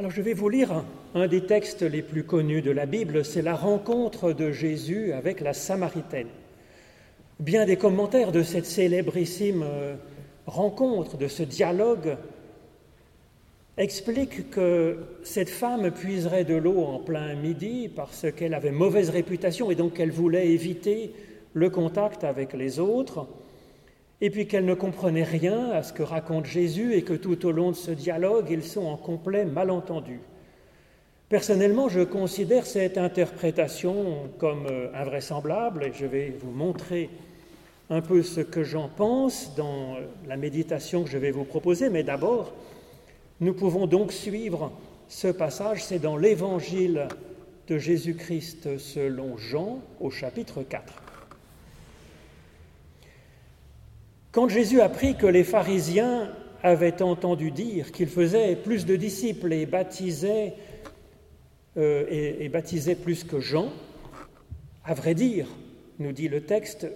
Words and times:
Alors 0.00 0.12
je 0.12 0.22
vais 0.22 0.32
vous 0.32 0.48
lire 0.48 0.82
un, 1.14 1.26
des 1.26 1.44
textes 1.44 1.82
les 1.82 2.00
plus 2.00 2.24
connus 2.24 2.62
de 2.62 2.70
la 2.70 2.86
Bible, 2.86 3.22
c'est 3.22 3.42
la 3.42 3.54
rencontre 3.54 4.32
de 4.32 4.50
Jésus 4.50 5.12
avec 5.12 5.42
la 5.42 5.52
Samaritaine. 5.52 6.28
Bien 7.38 7.66
des 7.66 7.76
commentaires 7.76 8.32
de 8.32 8.42
cette 8.42 8.64
célébrissime 8.64 9.62
euh, 9.62 9.96
rencontre, 10.46 11.18
de 11.18 11.28
ce 11.28 11.42
dialogue, 11.42 12.16
expliquent 13.76 14.48
que 14.48 15.00
cette 15.22 15.50
femme 15.50 15.90
puiserait 15.90 16.44
de 16.44 16.56
l'eau 16.56 16.82
en 16.82 17.00
plein 17.00 17.34
midi 17.34 17.90
parce 17.94 18.24
qu'elle 18.34 18.54
avait 18.54 18.70
mauvaise 18.70 19.10
réputation 19.10 19.70
et 19.70 19.74
donc 19.74 19.92
qu'elle 19.92 20.12
voulait 20.12 20.48
éviter 20.48 21.12
le 21.52 21.68
contact 21.68 22.24
avec 22.24 22.54
les 22.54 22.78
autres, 22.80 23.26
et 24.20 24.30
puis 24.30 24.46
qu'elle 24.46 24.64
ne 24.64 24.74
comprenait 24.74 25.24
rien 25.24 25.70
à 25.70 25.82
ce 25.82 25.92
que 25.92 26.02
raconte 26.02 26.46
Jésus 26.46 26.94
et 26.94 27.02
que 27.02 27.14
tout 27.14 27.46
au 27.46 27.52
long 27.52 27.70
de 27.70 27.76
ce 27.76 27.90
dialogue, 27.90 28.46
ils 28.50 28.64
sont 28.64 28.84
en 28.84 28.96
complet 28.96 29.44
malentendu. 29.44 30.20
Personnellement, 31.28 31.88
je 31.88 32.00
considère 32.00 32.66
cette 32.66 32.98
interprétation 32.98 34.28
comme 34.38 34.66
euh, 34.66 34.88
invraisemblable 34.94 35.84
et 35.84 35.92
je 35.94 36.04
vais 36.04 36.34
vous 36.38 36.50
montrer 36.50 37.08
un 37.88 38.00
peu 38.00 38.22
ce 38.22 38.40
que 38.40 38.64
j'en 38.64 38.88
pense 38.88 39.54
dans 39.54 39.94
euh, 39.94 40.00
la 40.26 40.36
méditation 40.36 41.04
que 41.04 41.10
je 41.10 41.18
vais 41.18 41.30
vous 41.30 41.44
proposer, 41.44 41.88
mais 41.88 42.02
d'abord, 42.02 42.52
nous 43.40 43.54
pouvons 43.54 43.86
donc 43.86 44.12
suivre 44.12 44.72
ce 45.08 45.28
passage, 45.28 45.84
c'est 45.84 45.98
dans 45.98 46.16
l'évangile 46.16 47.08
de 47.68 47.78
Jésus-Christ 47.78 48.78
selon 48.78 49.36
Jean 49.38 49.80
au 50.00 50.10
chapitre 50.10 50.62
4. 50.62 50.99
Quand 54.32 54.48
Jésus 54.48 54.80
apprit 54.80 55.16
que 55.16 55.26
les 55.26 55.44
pharisiens 55.44 56.30
avaient 56.62 57.02
entendu 57.02 57.50
dire 57.50 57.90
qu'il 57.90 58.08
faisait 58.08 58.54
plus 58.54 58.86
de 58.86 58.96
disciples 58.96 59.52
et 59.52 59.66
baptisait, 59.66 60.54
euh, 61.76 62.06
et 62.08 62.48
baptisait 62.48 62.94
plus 62.94 63.24
que 63.24 63.40
Jean, 63.40 63.72
à 64.84 64.94
vrai 64.94 65.14
dire, 65.14 65.46
nous 65.98 66.12
dit 66.12 66.28
le 66.28 66.42
texte, 66.42 66.86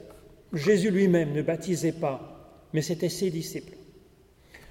Jésus 0.52 0.90
lui-même 0.90 1.32
ne 1.32 1.42
baptisait 1.42 1.92
pas, 1.92 2.60
mais 2.72 2.82
c'était 2.82 3.08
ses 3.08 3.30
disciples. 3.30 3.76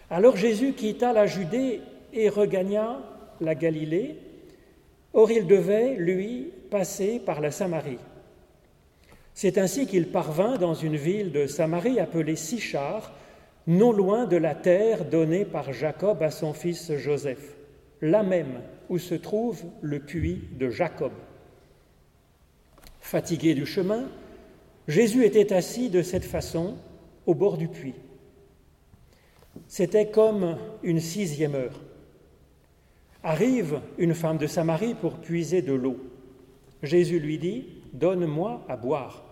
Alors 0.10 0.38
Jésus 0.38 0.74
quitta 0.74 1.12
la 1.12 1.26
Judée 1.26 1.82
et 2.14 2.30
regagna 2.30 3.00
la 3.42 3.56
Galilée. 3.56 4.16
Or 5.14 5.32
il 5.32 5.48
devait, 5.48 5.96
lui, 5.96 6.52
passer 6.72 7.20
par 7.20 7.42
la 7.42 7.52
Samarie. 7.52 8.00
C'est 9.34 9.58
ainsi 9.58 9.88
qu'il 9.88 10.10
parvint 10.10 10.58
dans 10.58 10.74
une 10.74 10.96
ville 10.96 11.32
de 11.32 11.48
Samarie 11.48 12.00
appelée 12.00 12.36
Sichar, 12.36 13.14
non 13.66 13.92
loin 13.92 14.26
de 14.26 14.38
la 14.38 14.56
terre 14.56 15.06
donnée 15.06 15.46
par 15.46 15.74
Jacob 15.74 16.22
à 16.22 16.32
son 16.32 16.54
fils 16.54 16.96
Joseph, 16.96 17.56
là 18.02 18.24
même 18.24 18.62
où 18.90 18.98
se 18.98 19.16
trouve 19.16 19.64
le 19.82 20.00
puits 20.00 20.44
de 20.60 20.70
Jacob. 20.70 21.14
Fatigué 23.00 23.54
du 23.54 23.66
chemin, 23.66 24.06
Jésus 24.88 25.26
était 25.26 25.54
assis 25.54 25.90
de 25.90 26.02
cette 26.02 26.26
façon 26.26 26.76
au 27.26 27.34
bord 27.34 27.58
du 27.58 27.68
puits. 27.68 27.96
C'était 29.68 30.10
comme 30.10 30.58
une 30.84 31.00
sixième 31.00 31.56
heure. 31.56 31.80
Arrive 33.24 33.80
une 33.98 34.14
femme 34.14 34.38
de 34.38 34.48
Samarie 34.48 34.96
pour 34.96 35.20
puiser 35.20 35.62
de 35.62 35.74
l'eau. 35.74 35.98
Jésus 36.82 37.20
lui 37.20 37.38
dit, 37.38 37.66
Donne-moi 37.94 38.66
à 38.68 38.76
boire. 38.76 39.23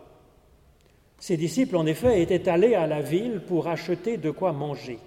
Ses 1.22 1.38
disciples, 1.38 1.78
en 1.78 1.86
effet, 1.86 2.22
étaient 2.22 2.50
allés 2.50 2.76
à 2.76 2.86
la 2.86 3.02
ville 3.02 3.40
pour 3.48 3.70
acheter 3.70 4.18
de 4.18 4.30
quoi 4.30 4.52
manger. 4.52 5.00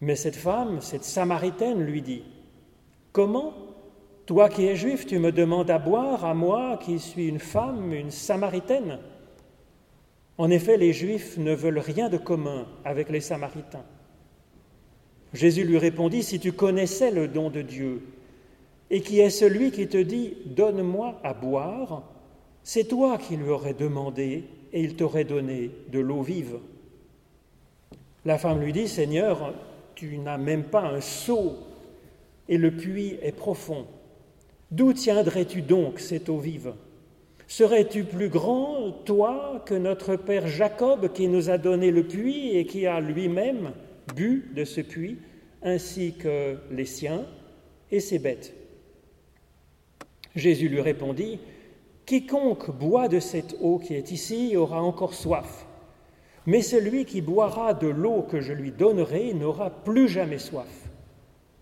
Mais 0.00 0.16
cette 0.16 0.34
femme, 0.34 0.80
cette 0.80 1.04
Samaritaine, 1.04 1.84
lui 1.84 2.02
dit, 2.02 2.24
Comment, 3.12 3.54
toi 4.26 4.48
qui 4.48 4.66
es 4.66 4.74
juif, 4.74 5.06
tu 5.06 5.20
me 5.20 5.30
demandes 5.30 5.70
à 5.70 5.78
boire, 5.78 6.24
à 6.24 6.34
moi 6.34 6.80
qui 6.82 6.98
suis 6.98 7.28
une 7.28 7.38
femme, 7.38 7.92
une 7.92 8.10
Samaritaine 8.10 8.98
en 10.40 10.48
effet, 10.48 10.78
les 10.78 10.94
Juifs 10.94 11.36
ne 11.36 11.54
veulent 11.54 11.80
rien 11.80 12.08
de 12.08 12.16
commun 12.16 12.66
avec 12.82 13.10
les 13.10 13.20
Samaritains. 13.20 13.84
Jésus 15.34 15.64
lui 15.64 15.76
répondit, 15.76 16.22
Si 16.22 16.40
tu 16.40 16.52
connaissais 16.52 17.10
le 17.10 17.28
don 17.28 17.50
de 17.50 17.60
Dieu, 17.60 18.00
et 18.88 19.02
qui 19.02 19.20
est 19.20 19.28
celui 19.28 19.70
qui 19.70 19.86
te 19.86 19.98
dit, 19.98 20.38
Donne-moi 20.46 21.20
à 21.22 21.34
boire, 21.34 22.04
c'est 22.62 22.88
toi 22.88 23.18
qui 23.18 23.36
lui 23.36 23.50
aurais 23.50 23.74
demandé, 23.74 24.44
et 24.72 24.80
il 24.82 24.96
t'aurait 24.96 25.24
donné 25.24 25.70
de 25.90 25.98
l'eau 25.98 26.22
vive. 26.22 26.58
La 28.24 28.38
femme 28.38 28.60
lui 28.60 28.72
dit, 28.72 28.88
Seigneur, 28.88 29.54
tu 29.94 30.18
n'as 30.18 30.38
même 30.38 30.64
pas 30.64 30.82
un 30.82 31.00
seau, 31.00 31.56
et 32.48 32.58
le 32.58 32.70
puits 32.70 33.16
est 33.22 33.32
profond. 33.32 33.86
D'où 34.70 34.92
tiendrais-tu 34.92 35.62
donc 35.62 36.00
cette 36.00 36.28
eau 36.28 36.38
vive? 36.38 36.74
Serais-tu 37.46 38.04
plus 38.04 38.28
grand, 38.28 38.92
toi, 39.04 39.62
que 39.66 39.74
notre 39.74 40.16
Père 40.16 40.46
Jacob 40.46 41.12
qui 41.12 41.26
nous 41.28 41.50
a 41.50 41.58
donné 41.58 41.90
le 41.90 42.04
puits 42.04 42.56
et 42.56 42.66
qui 42.66 42.86
a 42.86 43.00
lui-même 43.00 43.72
bu 44.14 44.52
de 44.54 44.64
ce 44.64 44.80
puits, 44.80 45.18
ainsi 45.62 46.14
que 46.14 46.56
les 46.70 46.84
siens 46.84 47.24
et 47.90 48.00
ses 48.00 48.18
bêtes? 48.18 48.54
Jésus 50.36 50.68
lui 50.68 50.80
répondit, 50.80 51.40
Quiconque 52.10 52.72
boit 52.72 53.06
de 53.06 53.20
cette 53.20 53.54
eau 53.60 53.78
qui 53.78 53.94
est 53.94 54.10
ici 54.10 54.56
aura 54.56 54.82
encore 54.82 55.14
soif, 55.14 55.64
mais 56.44 56.60
celui 56.60 57.04
qui 57.04 57.20
boira 57.20 57.72
de 57.72 57.86
l'eau 57.86 58.22
que 58.22 58.40
je 58.40 58.52
lui 58.52 58.72
donnerai 58.72 59.32
n'aura 59.32 59.70
plus 59.70 60.08
jamais 60.08 60.40
soif. 60.40 60.90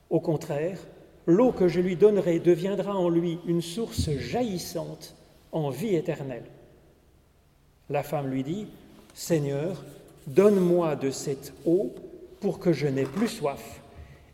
Au 0.08 0.20
contraire, 0.20 0.78
l'eau 1.26 1.52
que 1.52 1.68
je 1.68 1.82
lui 1.82 1.96
donnerai 1.96 2.38
deviendra 2.38 2.96
en 2.96 3.10
lui 3.10 3.38
une 3.46 3.60
source 3.60 4.08
jaillissante 4.16 5.16
en 5.52 5.68
vie 5.68 5.94
éternelle. 5.94 6.46
La 7.90 8.02
femme 8.02 8.28
lui 8.28 8.42
dit, 8.42 8.68
Seigneur, 9.12 9.84
donne-moi 10.28 10.96
de 10.96 11.10
cette 11.10 11.52
eau 11.66 11.92
pour 12.40 12.58
que 12.58 12.72
je 12.72 12.86
n'ai 12.86 13.04
plus 13.04 13.28
soif 13.28 13.82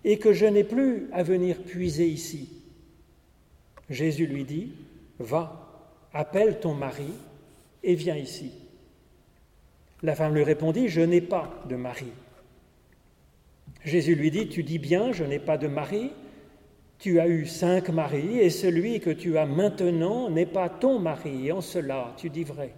et 0.05 0.21
que 0.21 0.33
je 0.33 0.47
n'ai 0.47 0.63
plus 0.63 1.09
à 1.13 1.25
venir 1.25 1.57
puiser 1.65 2.07
ici. 2.07 2.51
Jésus 3.91 4.29
lui 4.29 4.45
dit, 4.45 4.75
Va, 5.19 5.64
appelle 6.15 6.61
ton 6.61 6.73
mari 6.73 7.13
et 7.83 7.95
viens 7.95 8.17
ici. 8.17 8.53
La 10.03 10.15
femme 10.15 10.35
lui 10.35 10.45
répondit, 10.45 10.89
Je 10.89 11.03
n'ai 11.03 11.21
pas 11.21 11.63
de 11.69 11.77
mari. 11.77 12.13
Jésus 13.85 14.15
lui 14.15 14.31
dit, 14.31 14.49
Tu 14.49 14.63
dis 14.63 14.79
bien, 14.79 15.13
je 15.13 15.25
n'ai 15.25 15.39
pas 15.39 15.59
de 15.59 15.67
mari, 15.67 16.13
tu 16.99 17.21
as 17.21 17.29
eu 17.29 17.45
cinq 17.45 17.91
maris 17.91 18.39
et 18.39 18.51
celui 18.51 19.01
que 19.01 19.11
tu 19.11 19.37
as 19.37 19.47
maintenant 19.47 20.31
n'est 20.31 20.47
pas 20.47 20.71
ton 20.71 20.99
mari, 20.99 21.53
en 21.53 21.61
cela 21.61 22.15
tu 22.17 22.31
dis 22.31 22.45
vrai. 22.45 22.73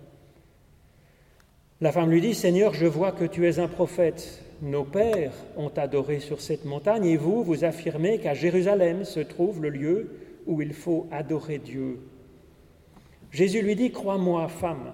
La 1.80 1.92
femme 1.92 2.10
lui 2.10 2.22
dit, 2.22 2.34
Seigneur, 2.34 2.72
je 2.72 2.86
vois 2.86 3.12
que 3.12 3.24
tu 3.24 3.46
es 3.46 3.58
un 3.58 3.68
prophète. 3.68 4.42
Nos 4.62 4.84
pères 4.84 5.34
ont 5.58 5.70
adoré 5.76 6.20
sur 6.20 6.40
cette 6.40 6.64
montagne 6.64 7.04
et 7.04 7.18
vous, 7.18 7.44
vous 7.44 7.64
affirmez 7.64 8.18
qu'à 8.18 8.32
Jérusalem 8.32 9.04
se 9.04 9.20
trouve 9.20 9.60
le 9.60 9.68
lieu 9.68 10.10
où 10.46 10.62
il 10.62 10.72
faut 10.72 11.06
adorer 11.12 11.58
Dieu. 11.58 11.98
Jésus 13.30 13.62
lui 13.62 13.76
dit, 13.76 13.90
Crois-moi, 13.90 14.48
femme, 14.48 14.92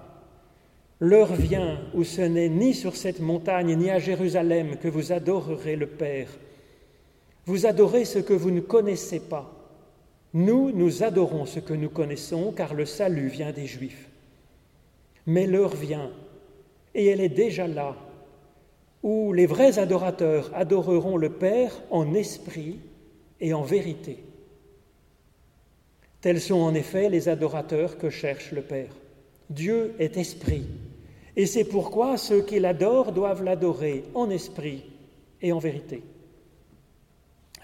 l'heure 0.99 1.33
vient 1.33 1.79
où 1.93 2.03
ce 2.03 2.21
n'est 2.21 2.49
ni 2.49 2.73
sur 2.73 2.95
cette 2.95 3.19
montagne 3.19 3.75
ni 3.75 3.89
à 3.89 3.99
Jérusalem 3.99 4.77
que 4.77 4.87
vous 4.87 5.11
adorerez 5.11 5.75
le 5.75 5.87
Père. 5.87 6.29
Vous 7.45 7.65
adorez 7.65 8.05
ce 8.05 8.19
que 8.19 8.33
vous 8.33 8.51
ne 8.51 8.61
connaissez 8.61 9.19
pas. 9.19 9.51
Nous, 10.33 10.71
nous 10.71 11.03
adorons 11.03 11.45
ce 11.45 11.59
que 11.59 11.73
nous 11.73 11.89
connaissons, 11.89 12.53
car 12.55 12.73
le 12.73 12.85
salut 12.85 13.27
vient 13.27 13.51
des 13.51 13.67
Juifs. 13.67 14.09
Mais 15.25 15.45
l'heure 15.45 15.75
vient, 15.75 16.11
et 16.95 17.07
elle 17.07 17.21
est 17.21 17.29
déjà 17.29 17.67
là, 17.67 17.95
où 19.03 19.33
les 19.33 19.45
vrais 19.45 19.79
adorateurs 19.79 20.51
adoreront 20.55 21.17
le 21.17 21.29
Père 21.29 21.81
en 21.91 22.13
esprit 22.13 22.79
et 23.39 23.53
en 23.53 23.61
vérité. 23.61 24.23
Tels 26.23 26.39
sont 26.39 26.61
en 26.61 26.73
effet 26.73 27.09
les 27.09 27.27
adorateurs 27.27 27.97
que 27.97 28.09
cherche 28.09 28.53
le 28.53 28.61
Père. 28.61 28.95
Dieu 29.49 29.93
est 29.99 30.15
esprit, 30.15 30.63
et 31.35 31.45
c'est 31.45 31.65
pourquoi 31.65 32.15
ceux 32.15 32.41
qui 32.43 32.61
l'adorent 32.61 33.11
doivent 33.11 33.43
l'adorer 33.43 34.05
en 34.15 34.29
esprit 34.29 34.85
et 35.41 35.51
en 35.51 35.59
vérité. 35.59 36.01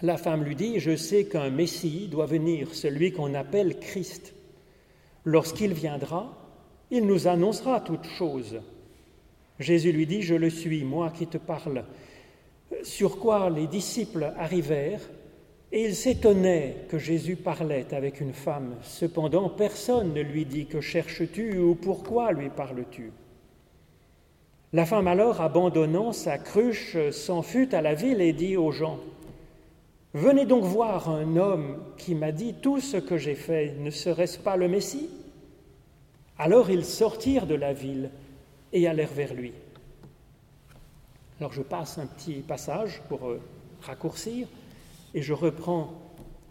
La 0.01 0.17
femme 0.17 0.43
lui 0.43 0.57
dit, 0.57 0.81
je 0.81 0.97
sais 0.97 1.23
qu'un 1.23 1.49
Messie 1.49 2.09
doit 2.11 2.25
venir, 2.25 2.75
celui 2.75 3.13
qu'on 3.13 3.33
appelle 3.33 3.79
Christ. 3.79 4.33
Lorsqu'il 5.23 5.71
viendra, 5.71 6.37
il 6.91 7.05
nous 7.05 7.29
annoncera 7.29 7.79
toutes 7.79 8.07
choses. 8.07 8.59
Jésus 9.57 9.93
lui 9.93 10.05
dit, 10.05 10.21
je 10.21 10.35
le 10.35 10.49
suis, 10.49 10.83
moi 10.83 11.11
qui 11.11 11.27
te 11.27 11.37
parle. 11.37 11.85
Sur 12.83 13.19
quoi 13.19 13.49
les 13.49 13.67
disciples 13.67 14.33
arrivèrent, 14.37 15.09
et 15.71 15.85
ils 15.85 15.95
s'étonnaient 15.95 16.75
que 16.89 16.97
Jésus 16.97 17.35
parlait 17.35 17.93
avec 17.93 18.21
une 18.21 18.33
femme. 18.33 18.75
Cependant, 18.81 19.49
personne 19.49 20.13
ne 20.13 20.21
lui 20.21 20.45
dit, 20.45 20.65
que 20.65 20.81
cherches-tu 20.81 21.59
ou 21.59 21.75
pourquoi 21.75 22.31
lui 22.31 22.49
parles-tu 22.49 23.11
La 24.73 24.85
femme 24.85 25.07
alors, 25.07 25.41
abandonnant 25.41 26.11
sa 26.11 26.37
cruche, 26.37 26.97
s'en 27.11 27.43
fut 27.43 27.73
à 27.75 27.81
la 27.81 27.93
ville 27.93 28.21
et 28.21 28.33
dit 28.33 28.57
aux 28.57 28.71
gens, 28.71 28.99
Venez 30.15 30.47
donc 30.47 30.63
voir 30.63 31.07
un 31.07 31.37
homme 31.37 31.77
qui 31.97 32.15
m'a 32.15 32.31
dit 32.31 32.55
tout 32.55 32.79
ce 32.79 32.97
que 32.97 33.17
j'ai 33.17 33.35
fait, 33.35 33.75
ne 33.77 33.91
serait-ce 33.91 34.39
pas 34.39 34.57
le 34.57 34.67
Messie? 34.67 35.07
Alors 36.39 36.71
ils 36.71 36.85
sortirent 36.85 37.45
de 37.45 37.53
la 37.53 37.73
ville 37.73 38.09
et 38.73 38.87
allèrent 38.87 39.13
vers 39.13 39.35
lui. 39.35 39.53
Alors 41.39 41.53
je 41.53 41.61
passe 41.61 41.99
un 41.99 42.07
petit 42.07 42.41
passage 42.41 43.01
pour 43.07 43.27
euh, 43.27 43.39
raccourcir 43.83 44.47
et 45.13 45.21
je 45.21 45.33
reprends 45.33 45.91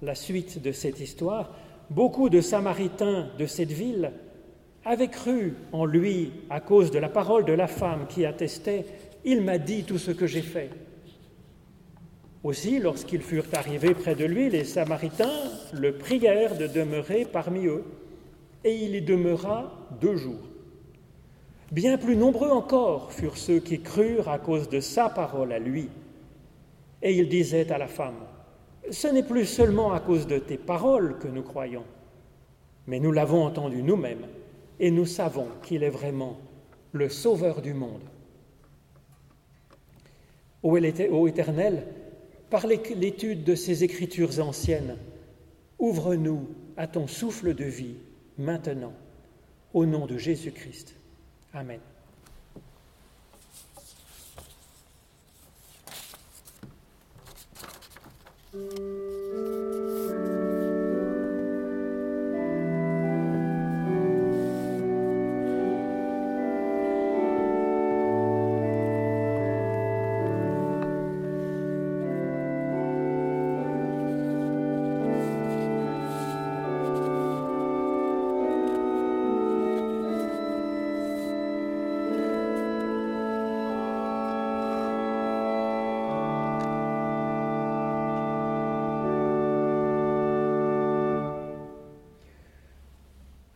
la 0.02 0.14
suite 0.14 0.62
de 0.62 0.72
cette 0.72 1.00
histoire. 1.00 1.54
Beaucoup 1.90 2.28
de 2.28 2.40
Samaritains 2.40 3.28
de 3.38 3.46
cette 3.46 3.72
ville 3.72 4.12
avaient 4.84 5.08
cru 5.08 5.54
en 5.72 5.84
lui 5.84 6.32
à 6.50 6.60
cause 6.60 6.90
de 6.90 6.98
la 6.98 7.08
parole 7.08 7.44
de 7.44 7.52
la 7.52 7.66
femme 7.66 8.06
qui 8.08 8.24
attestait 8.24 8.86
Il 9.24 9.42
m'a 9.42 9.58
dit 9.58 9.84
tout 9.84 9.98
ce 9.98 10.10
que 10.10 10.26
j'ai 10.26 10.42
fait. 10.42 10.70
Aussi, 12.44 12.78
lorsqu'ils 12.78 13.22
furent 13.22 13.52
arrivés 13.52 13.94
près 13.94 14.14
de 14.14 14.24
lui, 14.24 14.48
les 14.48 14.64
Samaritains 14.64 15.50
le 15.72 15.98
prièrent 15.98 16.56
de 16.56 16.68
demeurer 16.68 17.26
parmi 17.30 17.66
eux, 17.66 17.84
et 18.64 18.74
il 18.74 18.94
y 18.94 19.02
demeura 19.02 19.72
deux 20.00 20.16
jours. 20.16 20.48
Bien 21.72 21.98
plus 21.98 22.16
nombreux 22.16 22.50
encore 22.50 23.12
furent 23.12 23.36
ceux 23.36 23.58
qui 23.58 23.80
crurent 23.80 24.28
à 24.28 24.38
cause 24.38 24.68
de 24.68 24.80
sa 24.80 25.08
parole 25.08 25.52
à 25.52 25.58
lui. 25.58 25.88
Et 27.02 27.12
il 27.12 27.28
disait 27.28 27.70
à 27.70 27.78
la 27.78 27.88
femme, 27.88 28.16
Ce 28.90 29.08
n'est 29.08 29.22
plus 29.22 29.44
seulement 29.44 29.92
à 29.92 30.00
cause 30.00 30.26
de 30.26 30.38
tes 30.38 30.56
paroles 30.56 31.18
que 31.18 31.28
nous 31.28 31.42
croyons, 31.42 31.84
mais 32.86 33.00
nous 33.00 33.12
l'avons 33.12 33.44
entendu 33.44 33.82
nous-mêmes, 33.82 34.26
et 34.80 34.90
nous 34.90 35.06
savons 35.06 35.48
qu'il 35.62 35.82
est 35.82 35.90
vraiment 35.90 36.38
le 36.92 37.08
Sauveur 37.08 37.60
du 37.60 37.74
monde. 37.74 38.02
Ô 40.62 40.76
Éternel, 40.76 41.84
par 42.50 42.66
l'étude 42.66 43.44
de 43.44 43.54
ces 43.54 43.84
écritures 43.84 44.40
anciennes, 44.40 44.96
ouvre-nous 45.78 46.48
à 46.76 46.86
ton 46.86 47.06
souffle 47.06 47.54
de 47.54 47.64
vie 47.64 47.96
maintenant, 48.38 48.92
au 49.74 49.84
nom 49.86 50.06
de 50.06 50.16
Jésus-Christ. 50.16 50.94
Amen. 51.52 51.80
Música 58.58 59.27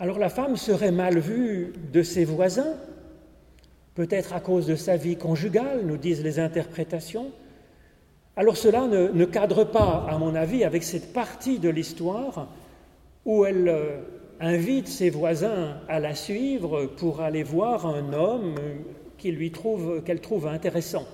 Alors 0.03 0.19
la 0.19 0.31
femme 0.31 0.57
serait 0.57 0.91
mal 0.91 1.21
vue 1.21 1.75
de 1.93 2.03
ses 2.03 2.25
voisins, 2.25 2.75
peut-être 3.95 4.33
à 4.33 4.41
cause 4.41 4.67
de 4.67 4.75
sa 4.75 4.97
vie 4.97 5.15
conjugale, 5.15 5.83
nous 5.85 5.97
disent 5.97 6.25
les 6.25 6.41
interprétations. 6.41 7.31
Alors 8.35 8.57
cela 8.57 8.89
ne, 8.89 9.25
cadre 9.27 9.63
pas, 9.63 10.05
à 10.11 10.19
mon 10.19 10.35
avis, 10.35 10.65
avec 10.65 10.83
cette 10.83 11.13
partie 11.13 11.61
de 11.61 11.69
l'histoire 11.69 12.49
où 13.25 13.45
elle 13.45 13.69
euh, 13.69 14.01
invite 14.41 14.89
ses 14.89 15.09
voisins 15.09 15.77
à 15.89 16.01
la 16.01 16.17
suivre 16.17 16.87
pour 16.87 17.21
aller 17.21 17.45
voir 17.45 17.87
un 17.87 18.13
homme 18.13 18.57
qu'elle 19.19 20.21
trouve 20.21 20.49
intéressant. 20.49 21.07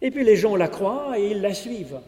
Et 0.00 0.10
puis 0.10 0.24
les 0.24 0.36
gens 0.36 0.56
la 0.56 0.68
croient 0.68 1.18
et 1.18 1.32
ils 1.32 1.42
la 1.42 1.52
suivent. 1.52 1.98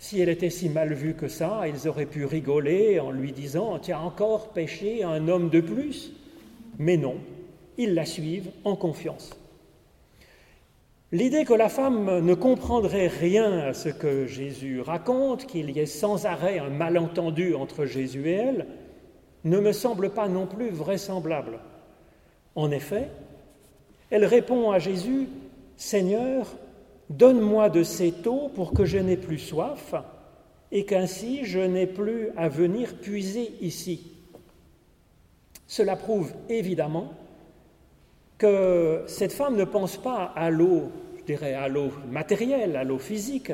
Si 0.00 0.18
elle 0.18 0.30
était 0.30 0.48
si 0.48 0.70
mal 0.70 0.94
vue 0.94 1.12
que 1.12 1.28
ça, 1.28 1.68
ils 1.68 1.86
auraient 1.86 2.06
pu 2.06 2.24
rigoler 2.24 2.98
en 2.98 3.10
lui 3.10 3.32
disant 3.32 3.78
as 3.86 4.00
encore 4.00 4.48
péché 4.48 5.04
un 5.04 5.28
homme 5.28 5.50
de 5.50 5.60
plus 5.60 6.14
Mais 6.78 6.96
non, 6.96 7.16
ils 7.76 7.92
la 7.92 8.06
suivent 8.06 8.50
en 8.64 8.76
confiance. 8.76 9.38
L'idée 11.12 11.44
que 11.44 11.52
la 11.52 11.68
femme 11.68 12.20
ne 12.20 12.32
comprendrait 12.32 13.08
rien 13.08 13.58
à 13.58 13.74
ce 13.74 13.90
que 13.90 14.26
Jésus 14.26 14.80
raconte, 14.80 15.44
qu'il 15.44 15.68
y 15.70 15.80
ait 15.80 15.86
sans 15.86 16.24
arrêt 16.24 16.58
un 16.58 16.70
malentendu 16.70 17.54
entre 17.54 17.84
Jésus 17.84 18.26
et 18.26 18.36
elle, 18.36 18.66
ne 19.44 19.60
me 19.60 19.72
semble 19.72 20.14
pas 20.14 20.28
non 20.28 20.46
plus 20.46 20.70
vraisemblable. 20.70 21.58
En 22.54 22.70
effet, 22.70 23.08
elle 24.08 24.24
répond 24.24 24.70
à 24.70 24.78
Jésus 24.78 25.28
Seigneur, 25.76 26.46
Donne-moi 27.10 27.70
de 27.70 27.82
cette 27.82 28.24
eau 28.28 28.50
pour 28.54 28.72
que 28.72 28.84
je 28.84 28.96
n'ai 28.96 29.16
plus 29.16 29.38
soif 29.38 29.94
et 30.70 30.84
qu'ainsi 30.84 31.44
je 31.44 31.58
n'ai 31.58 31.88
plus 31.88 32.28
à 32.36 32.48
venir 32.48 32.94
puiser 32.94 33.52
ici. 33.60 34.12
Cela 35.66 35.96
prouve 35.96 36.32
évidemment 36.48 37.12
que 38.38 39.02
cette 39.08 39.32
femme 39.32 39.56
ne 39.56 39.64
pense 39.64 39.96
pas 39.96 40.32
à 40.36 40.50
l'eau, 40.50 40.92
je 41.18 41.24
dirais 41.24 41.54
à 41.54 41.66
l'eau 41.66 41.90
matérielle, 42.08 42.76
à 42.76 42.84
l'eau 42.84 42.98
physique, 42.98 43.52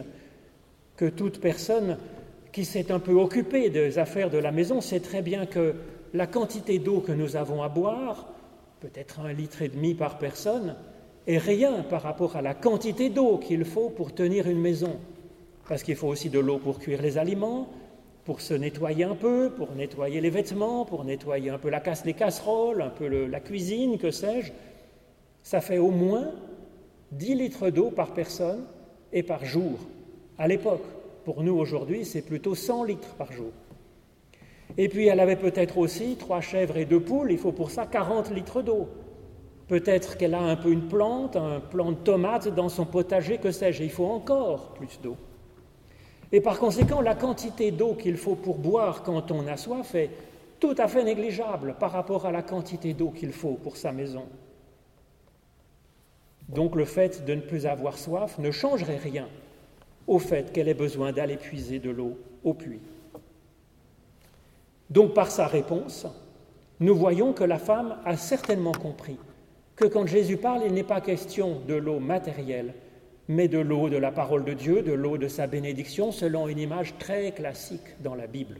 que 0.96 1.06
toute 1.06 1.40
personne 1.40 1.96
qui 2.52 2.66
s'est 2.66 2.92
un 2.92 2.98
peu 2.98 3.14
occupée 3.14 3.70
des 3.70 3.98
affaires 3.98 4.30
de 4.30 4.38
la 4.38 4.52
maison 4.52 4.82
sait 4.82 5.00
très 5.00 5.22
bien 5.22 5.46
que 5.46 5.74
la 6.12 6.26
quantité 6.26 6.78
d'eau 6.78 7.00
que 7.00 7.12
nous 7.12 7.36
avons 7.36 7.62
à 7.62 7.70
boire, 7.70 8.28
peut-être 8.80 9.20
un 9.20 9.32
litre 9.32 9.62
et 9.62 9.68
demi 9.68 9.94
par 9.94 10.18
personne, 10.18 10.76
est 11.26 11.38
rien 11.38 11.82
par 11.82 12.02
rapport 12.02 12.36
à 12.36 12.42
la 12.42 12.54
quantité 12.54 13.08
d'eau 13.08 13.38
qu'il 13.38 13.64
faut 13.64 13.90
pour 13.90 14.14
tenir 14.14 14.48
une 14.48 14.60
maison. 14.60 14.96
Parce 15.68 15.82
qu'il 15.82 15.96
faut 15.96 16.08
aussi 16.08 16.30
de 16.30 16.38
l'eau 16.38 16.58
pour 16.58 16.78
cuire 16.78 17.02
les 17.02 17.18
aliments, 17.18 17.68
pour 18.24 18.40
se 18.40 18.54
nettoyer 18.54 19.04
un 19.04 19.14
peu, 19.14 19.50
pour 19.56 19.72
nettoyer 19.74 20.20
les 20.20 20.30
vêtements, 20.30 20.84
pour 20.84 21.04
nettoyer 21.04 21.50
un 21.50 21.58
peu 21.58 21.70
la 21.70 21.80
casse, 21.80 22.04
les 22.04 22.14
casseroles, 22.14 22.82
un 22.82 22.90
peu 22.90 23.26
la 23.26 23.40
cuisine, 23.40 23.98
que 23.98 24.10
sais-je. 24.10 24.52
Ça 25.42 25.60
fait 25.60 25.78
au 25.78 25.90
moins 25.90 26.30
10 27.12 27.34
litres 27.34 27.70
d'eau 27.70 27.90
par 27.90 28.12
personne 28.14 28.64
et 29.12 29.22
par 29.22 29.44
jour. 29.44 29.78
À 30.38 30.48
l'époque, 30.48 30.84
pour 31.24 31.42
nous 31.42 31.56
aujourd'hui, 31.56 32.04
c'est 32.04 32.22
plutôt 32.22 32.54
100 32.54 32.84
litres 32.84 33.14
par 33.14 33.32
jour. 33.32 33.52
Et 34.78 34.88
puis 34.88 35.06
elle 35.06 35.20
avait 35.20 35.36
peut-être 35.36 35.78
aussi 35.78 36.16
trois 36.16 36.40
chèvres 36.40 36.76
et 36.76 36.84
deux 36.84 37.00
poules, 37.00 37.32
il 37.32 37.38
faut 37.38 37.52
pour 37.52 37.70
ça 37.70 37.86
40 37.86 38.30
litres 38.32 38.62
d'eau. 38.62 38.88
Peut-être 39.68 40.16
qu'elle 40.16 40.34
a 40.34 40.42
un 40.42 40.56
peu 40.56 40.70
une 40.70 40.86
plante, 40.86 41.36
un 41.36 41.58
plant 41.60 41.90
de 41.90 41.96
tomate 41.96 42.48
dans 42.48 42.68
son 42.68 42.84
potager, 42.84 43.38
que 43.38 43.50
sais-je, 43.50 43.82
il 43.82 43.90
faut 43.90 44.06
encore 44.06 44.74
plus 44.74 45.00
d'eau. 45.02 45.16
Et 46.30 46.40
par 46.40 46.58
conséquent, 46.58 47.00
la 47.00 47.14
quantité 47.14 47.70
d'eau 47.70 47.94
qu'il 47.94 48.16
faut 48.16 48.36
pour 48.36 48.58
boire 48.58 49.02
quand 49.02 49.30
on 49.30 49.46
a 49.46 49.56
soif 49.56 49.94
est 49.94 50.10
tout 50.60 50.74
à 50.78 50.88
fait 50.88 51.04
négligeable 51.04 51.76
par 51.78 51.92
rapport 51.92 52.26
à 52.26 52.32
la 52.32 52.42
quantité 52.42 52.94
d'eau 52.94 53.10
qu'il 53.10 53.32
faut 53.32 53.54
pour 53.54 53.76
sa 53.76 53.92
maison. 53.92 54.24
Donc 56.48 56.76
le 56.76 56.84
fait 56.84 57.24
de 57.24 57.34
ne 57.34 57.40
plus 57.40 57.66
avoir 57.66 57.98
soif 57.98 58.38
ne 58.38 58.50
changerait 58.50 58.98
rien 58.98 59.28
au 60.06 60.20
fait 60.20 60.52
qu'elle 60.52 60.68
ait 60.68 60.74
besoin 60.74 61.12
d'aller 61.12 61.36
puiser 61.36 61.80
de 61.80 61.90
l'eau 61.90 62.18
au 62.44 62.54
puits. 62.54 62.80
Donc 64.90 65.14
par 65.14 65.30
sa 65.30 65.48
réponse, 65.48 66.06
nous 66.78 66.94
voyons 66.94 67.32
que 67.32 67.42
la 67.42 67.58
femme 67.58 67.98
a 68.04 68.16
certainement 68.16 68.72
compris 68.72 69.18
que 69.76 69.84
quand 69.84 70.06
Jésus 70.06 70.38
parle, 70.38 70.62
il 70.66 70.72
n'est 70.72 70.82
pas 70.82 71.02
question 71.02 71.60
de 71.68 71.74
l'eau 71.74 72.00
matérielle, 72.00 72.74
mais 73.28 73.46
de 73.46 73.58
l'eau 73.58 73.88
de 73.90 73.98
la 73.98 74.10
parole 74.10 74.44
de 74.44 74.54
Dieu, 74.54 74.82
de 74.82 74.92
l'eau 74.92 75.18
de 75.18 75.28
sa 75.28 75.46
bénédiction, 75.46 76.12
selon 76.12 76.48
une 76.48 76.58
image 76.58 76.94
très 76.98 77.32
classique 77.32 78.00
dans 78.02 78.14
la 78.14 78.26
Bible. 78.26 78.58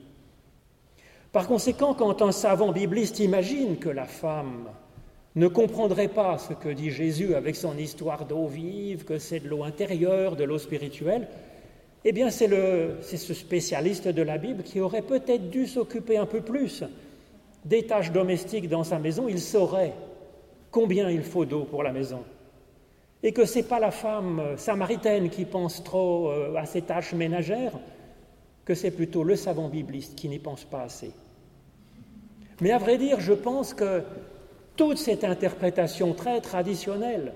Par 1.33 1.49
conséquent, 1.49 1.95
quand 1.95 2.23
un 2.23 2.33
savant 2.33 2.73
bibliste 2.73 3.19
imagine 3.19 3.79
que 3.79 3.89
la 3.89 4.05
femme 4.05 4.69
ne 5.35 5.49
comprendrait 5.49 6.09
pas 6.09 6.39
ce 6.39 6.55
que 6.55 6.69
dit 6.69 6.91
Jésus 6.91 7.35
avec 7.35 7.57
son 7.57 7.77
histoire 7.77 8.25
d'eau 8.27 8.47
vive, 8.47 9.05
que 9.05 9.19
c'est 9.19 9.41
de 9.41 9.49
l'eau 9.49 9.65
intérieure, 9.65 10.37
de 10.37 10.45
l'eau 10.45 10.59
spirituelle, 10.59 11.29
eh 12.05 12.13
bien 12.13 12.31
c'est 12.31 12.49
ce 13.17 13.35
spécialiste 13.35 14.09
de 14.09 14.23
la 14.23 14.39
Bible 14.39 14.63
qui 14.63 14.81
aurait 14.81 15.03
peut-être 15.03 15.51
dû 15.51 15.67
s'occuper 15.67 16.17
un 16.17 16.27
peu 16.27 16.41
plus 16.41 16.85
des 17.65 17.85
tâches 17.85 18.13
domestiques 18.13 18.69
dans 18.69 18.85
sa 18.85 18.99
maison. 18.99 19.29
Il 19.29 19.41
saurait 19.41 19.93
combien 20.77 21.09
il 21.09 21.23
faut 21.23 21.47
d'eau 21.47 21.65
pour 21.65 21.83
la 21.83 21.91
maison. 21.91 22.23
Et 23.23 23.33
que 23.33 23.47
ce 23.47 23.57
n'est 23.57 23.65
pas 23.65 23.81
la 23.81 23.91
femme 23.91 24.59
samaritaine 24.59 25.31
qui 25.31 25.47
pense 25.47 25.83
trop 25.83 26.29
euh, 26.29 26.55
à 26.55 26.67
ses 26.67 26.83
tâches 26.83 27.15
ménagères, 27.15 27.73
que 28.67 28.75
c'est 28.75 28.91
plutôt 28.91 29.25
le 29.25 29.37
savant 29.37 29.71
bibliste 29.71 30.17
qui 30.17 30.29
n'y 30.29 30.39
pense 30.39 30.65
pas 30.65 30.83
assez. 30.83 31.13
Mais 32.61 32.73
à 32.73 32.79
vrai 32.79 32.99
dire, 32.99 33.21
je 33.21 33.33
pense 33.33 33.73
que 33.73 34.03
toute 34.77 34.99
cette 34.99 35.25
interprétation 35.25 36.13
très 36.13 36.43
traditionnelle 36.43 37.33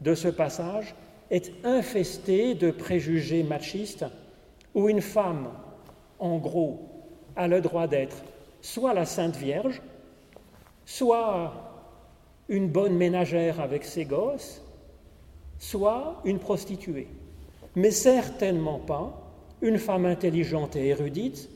de 0.00 0.14
ce 0.14 0.28
passage 0.28 0.94
est 1.32 1.50
infestée 1.64 2.54
de 2.54 2.70
préjugés 2.70 3.42
machistes 3.42 4.04
où 4.76 4.88
une 4.88 5.02
femme, 5.02 5.48
en 6.20 6.38
gros, 6.38 6.78
a 7.34 7.48
le 7.48 7.60
droit 7.60 7.88
d'être 7.88 8.18
soit 8.60 8.94
la 8.94 9.06
Sainte 9.06 9.34
Vierge, 9.34 9.82
soit 10.84 11.65
une 12.48 12.68
bonne 12.68 12.96
ménagère 12.96 13.60
avec 13.60 13.84
ses 13.84 14.04
gosses, 14.04 14.62
soit 15.58 16.20
une 16.24 16.38
prostituée, 16.38 17.08
mais 17.74 17.90
certainement 17.90 18.78
pas 18.78 19.22
une 19.62 19.78
femme 19.78 20.06
intelligente 20.06 20.76
et 20.76 20.88
érudite, 20.88 21.48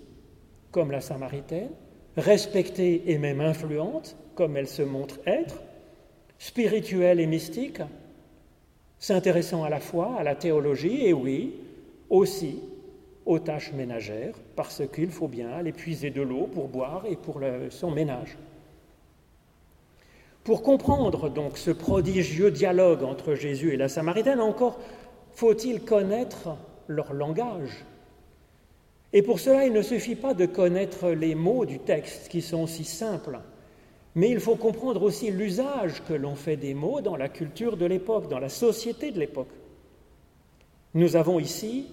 comme 0.70 0.90
la 0.90 1.00
Samaritaine, 1.00 1.70
respectée 2.16 3.10
et 3.10 3.18
même 3.18 3.40
influente, 3.40 4.16
comme 4.34 4.56
elle 4.56 4.68
se 4.68 4.82
montre 4.82 5.18
être, 5.26 5.62
spirituelle 6.38 7.20
et 7.20 7.26
mystique, 7.26 7.82
s'intéressant 8.98 9.64
à 9.64 9.68
la 9.68 9.80
foi, 9.80 10.16
à 10.18 10.22
la 10.22 10.34
théologie, 10.34 11.06
et 11.06 11.12
oui, 11.12 11.54
aussi 12.08 12.60
aux 13.26 13.38
tâches 13.38 13.72
ménagères, 13.72 14.34
parce 14.56 14.82
qu'il 14.92 15.10
faut 15.10 15.28
bien 15.28 15.50
aller 15.50 15.72
puiser 15.72 16.10
de 16.10 16.22
l'eau 16.22 16.48
pour 16.52 16.68
boire 16.68 17.04
et 17.06 17.16
pour 17.16 17.40
son 17.70 17.90
ménage. 17.90 18.36
Pour 20.44 20.62
comprendre 20.62 21.28
donc 21.28 21.58
ce 21.58 21.70
prodigieux 21.70 22.50
dialogue 22.50 23.02
entre 23.02 23.34
Jésus 23.34 23.72
et 23.72 23.76
la 23.76 23.88
Samaritaine, 23.88 24.40
encore 24.40 24.78
faut-il 25.34 25.82
connaître 25.82 26.56
leur 26.88 27.12
langage. 27.12 27.84
Et 29.12 29.22
pour 29.22 29.38
cela, 29.38 29.66
il 29.66 29.72
ne 29.72 29.82
suffit 29.82 30.14
pas 30.14 30.34
de 30.34 30.46
connaître 30.46 31.10
les 31.10 31.34
mots 31.34 31.66
du 31.66 31.78
texte 31.78 32.28
qui 32.28 32.40
sont 32.40 32.66
si 32.66 32.84
simples, 32.84 33.40
mais 34.14 34.30
il 34.30 34.40
faut 34.40 34.56
comprendre 34.56 35.02
aussi 35.02 35.30
l'usage 35.30 36.02
que 36.08 36.14
l'on 36.14 36.36
fait 36.36 36.56
des 36.56 36.74
mots 36.74 37.00
dans 37.00 37.16
la 37.16 37.28
culture 37.28 37.76
de 37.76 37.86
l'époque, 37.86 38.28
dans 38.28 38.38
la 38.38 38.48
société 38.48 39.10
de 39.10 39.18
l'époque. 39.18 39.50
Nous 40.94 41.16
avons 41.16 41.38
ici 41.38 41.86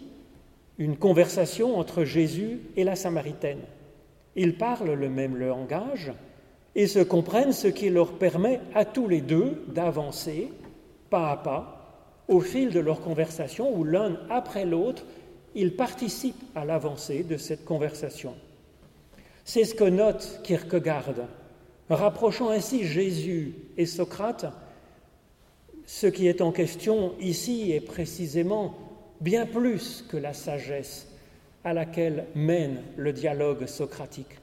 une 0.77 0.95
conversation 0.95 1.77
entre 1.77 2.03
Jésus 2.03 2.61
et 2.75 2.83
la 2.83 2.95
Samaritaine. 2.95 3.61
Ils 4.35 4.57
parlent 4.57 4.93
le 4.93 5.09
même 5.09 5.35
langage 5.35 6.13
et 6.77 6.87
se 6.87 6.99
comprennent, 6.99 7.51
ce 7.51 7.67
qui 7.67 7.89
leur 7.89 8.13
permet 8.13 8.61
à 8.73 8.85
tous 8.85 9.09
les 9.09 9.19
deux 9.19 9.65
d'avancer 9.67 10.53
pas 11.09 11.31
à 11.31 11.37
pas 11.37 11.73
au 12.27 12.39
fil 12.39 12.69
de 12.69 12.79
leur 12.79 13.01
conversation 13.01 13.75
où 13.75 13.83
l'un 13.83 14.19
après 14.29 14.65
l'autre, 14.65 15.03
ils 15.55 15.75
participent 15.75 16.43
à 16.55 16.65
l'avancée 16.65 17.23
de 17.23 17.37
cette 17.37 17.65
conversation. 17.65 18.35
C'est 19.43 19.63
ce 19.63 19.73
que 19.73 19.85
note 19.85 20.41
Kierkegaard, 20.43 21.15
rapprochant 21.89 22.49
ainsi 22.49 22.85
Jésus 22.85 23.55
et 23.77 23.85
Socrate. 23.85 24.45
Ce 25.85 26.05
qui 26.05 26.27
est 26.27 26.41
en 26.41 26.51
question 26.51 27.13
ici 27.19 27.71
est 27.71 27.81
précisément 27.81 28.75
bien 29.21 29.45
plus 29.45 30.05
que 30.09 30.17
la 30.17 30.33
sagesse 30.33 31.07
à 31.63 31.73
laquelle 31.73 32.25
mène 32.35 32.83
le 32.97 33.13
dialogue 33.13 33.65
socratique, 33.65 34.37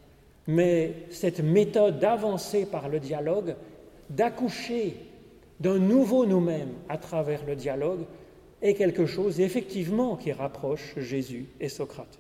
mais 0.47 0.95
cette 1.11 1.41
méthode 1.41 1.99
d'avancer 1.99 2.67
par 2.67 2.89
le 2.89 3.01
dialogue, 3.01 3.55
d'accoucher 4.11 4.97
d'un 5.61 5.79
nouveau 5.79 6.27
nous-mêmes 6.27 6.75
à 6.89 6.99
travers 6.99 7.45
le 7.47 7.57
dialogue, 7.57 8.05
est 8.61 8.75
quelque 8.75 9.07
chose 9.07 9.41
effectivement 9.41 10.17
qui 10.17 10.33
rapproche 10.33 10.95
Jésus 10.97 11.47
et 11.61 11.69
Socrate. 11.69 12.19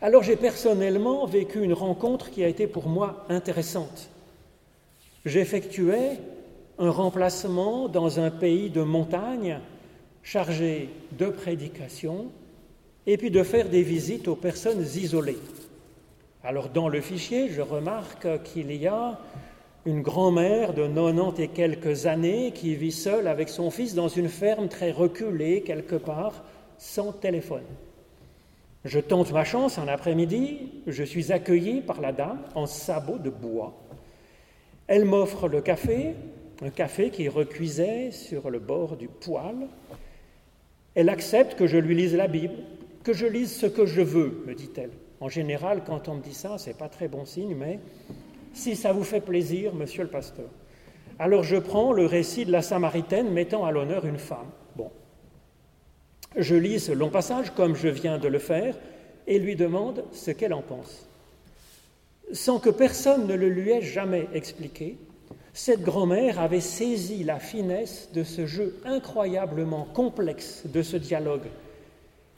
Alors 0.00 0.22
j'ai 0.22 0.36
personnellement 0.36 1.26
vécu 1.26 1.62
une 1.62 1.72
rencontre 1.72 2.30
qui 2.30 2.42
a 2.42 2.48
été 2.48 2.66
pour 2.66 2.88
moi 2.88 3.26
intéressante. 3.28 4.10
J'effectuais 5.26 6.18
un 6.78 6.90
remplacement 6.90 7.88
dans 7.88 8.18
un 8.18 8.30
pays 8.30 8.70
de 8.70 8.82
montagne 8.82 9.60
chargé 10.22 10.88
de 11.18 11.26
prédication 11.26 12.28
et 13.06 13.18
puis 13.18 13.30
de 13.30 13.42
faire 13.42 13.68
des 13.68 13.82
visites 13.82 14.28
aux 14.28 14.36
personnes 14.36 14.82
isolées. 14.82 15.38
Alors 16.42 16.70
dans 16.70 16.88
le 16.88 17.02
fichier, 17.02 17.50
je 17.50 17.60
remarque 17.60 18.42
qu'il 18.44 18.72
y 18.72 18.86
a 18.86 19.18
une 19.84 20.00
grand-mère 20.00 20.72
de 20.72 20.86
90 20.86 21.42
et 21.42 21.48
quelques 21.48 22.06
années 22.06 22.52
qui 22.52 22.74
vit 22.74 22.92
seule 22.92 23.28
avec 23.28 23.50
son 23.50 23.70
fils 23.70 23.94
dans 23.94 24.08
une 24.08 24.28
ferme 24.28 24.68
très 24.68 24.90
reculée 24.90 25.62
quelque 25.62 25.96
part, 25.96 26.42
sans 26.78 27.12
téléphone. 27.12 27.64
Je 28.86 29.00
tente 29.00 29.32
ma 29.32 29.44
chance 29.44 29.78
un 29.78 29.88
après-midi, 29.88 30.82
je 30.86 31.04
suis 31.04 31.30
accueilli 31.30 31.82
par 31.82 32.00
la 32.00 32.12
dame 32.12 32.40
en 32.54 32.64
sabot 32.64 33.18
de 33.18 33.28
bois. 33.28 33.74
Elle 34.86 35.04
m'offre 35.04 35.46
le 35.46 35.60
café, 35.60 36.14
un 36.62 36.70
café 36.70 37.10
qui 37.10 37.28
recuisait 37.28 38.12
sur 38.12 38.48
le 38.48 38.58
bord 38.58 38.96
du 38.96 39.08
poêle. 39.08 39.68
Elle 40.94 41.10
accepte 41.10 41.58
que 41.58 41.66
je 41.66 41.76
lui 41.76 41.94
lise 41.94 42.16
la 42.16 42.28
Bible, 42.28 42.54
que 43.04 43.12
je 43.12 43.26
lise 43.26 43.54
ce 43.54 43.66
que 43.66 43.84
je 43.84 44.00
veux, 44.00 44.42
me 44.46 44.54
dit-elle. 44.54 44.90
En 45.20 45.28
général, 45.28 45.82
quand 45.86 46.08
on 46.08 46.14
me 46.14 46.22
dit 46.22 46.34
ça, 46.34 46.56
c'est 46.58 46.76
pas 46.76 46.88
très 46.88 47.08
bon 47.08 47.26
signe, 47.26 47.54
mais 47.54 47.78
si 48.54 48.74
ça 48.74 48.92
vous 48.92 49.04
fait 49.04 49.20
plaisir, 49.20 49.74
monsieur 49.74 50.02
le 50.02 50.08
pasteur. 50.08 50.48
Alors 51.18 51.42
je 51.42 51.56
prends 51.56 51.92
le 51.92 52.06
récit 52.06 52.46
de 52.46 52.52
la 52.52 52.62
Samaritaine 52.62 53.30
mettant 53.30 53.66
à 53.66 53.70
l'honneur 53.70 54.06
une 54.06 54.18
femme. 54.18 54.50
Bon. 54.76 54.90
Je 56.36 56.54
lis 56.54 56.80
ce 56.80 56.92
long 56.92 57.10
passage 57.10 57.50
comme 57.50 57.76
je 57.76 57.88
viens 57.88 58.18
de 58.18 58.28
le 58.28 58.38
faire 58.38 58.74
et 59.26 59.38
lui 59.38 59.56
demande 59.56 60.04
ce 60.12 60.30
qu'elle 60.30 60.54
en 60.54 60.62
pense. 60.62 61.06
Sans 62.32 62.58
que 62.58 62.70
personne 62.70 63.26
ne 63.26 63.34
le 63.34 63.48
lui 63.48 63.70
ait 63.70 63.82
jamais 63.82 64.28
expliqué, 64.32 64.96
cette 65.52 65.82
grand-mère 65.82 66.40
avait 66.40 66.60
saisi 66.60 67.24
la 67.24 67.38
finesse 67.38 68.08
de 68.14 68.22
ce 68.22 68.46
jeu 68.46 68.80
incroyablement 68.84 69.84
complexe 69.92 70.62
de 70.64 70.80
ce 70.80 70.96
dialogue, 70.96 71.48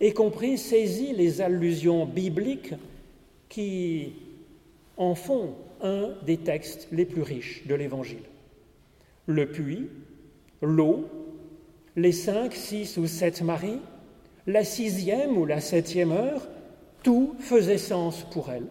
et 0.02 0.12
compris, 0.12 0.58
saisi 0.58 1.12
les 1.12 1.40
allusions 1.40 2.04
bibliques 2.04 2.74
qui 3.48 4.14
en 4.96 5.14
font 5.14 5.54
un 5.80 6.10
des 6.26 6.38
textes 6.38 6.88
les 6.90 7.04
plus 7.04 7.22
riches 7.22 7.66
de 7.66 7.76
l'Évangile. 7.76 8.24
Le 9.26 9.46
puits, 9.46 9.88
l'eau, 10.60 11.06
les 11.94 12.10
cinq, 12.10 12.52
six 12.52 12.96
ou 12.96 13.06
sept 13.06 13.42
maris, 13.42 13.78
la 14.48 14.64
sixième 14.64 15.38
ou 15.38 15.46
la 15.46 15.60
septième 15.60 16.10
heure, 16.10 16.48
tout 17.04 17.36
faisait 17.38 17.78
sens 17.78 18.26
pour 18.32 18.50
elle, 18.50 18.66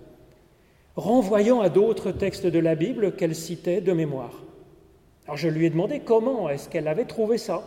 renvoyant 0.98 1.62
à 1.62 1.70
d'autres 1.70 2.12
textes 2.12 2.46
de 2.46 2.60
la 2.60 2.76
Bible 2.76 3.16
qu'elle 3.16 3.36
citait 3.36 3.80
de 3.80 3.94
mémoire. 3.94 4.44
Alors 5.26 5.38
je 5.38 5.48
lui 5.48 5.66
ai 5.66 5.70
demandé 5.70 6.02
comment 6.02 6.50
est-ce 6.50 6.68
qu'elle 6.68 6.90
avait 6.90 7.06
trouvé 7.06 7.38
ça. 7.38 7.64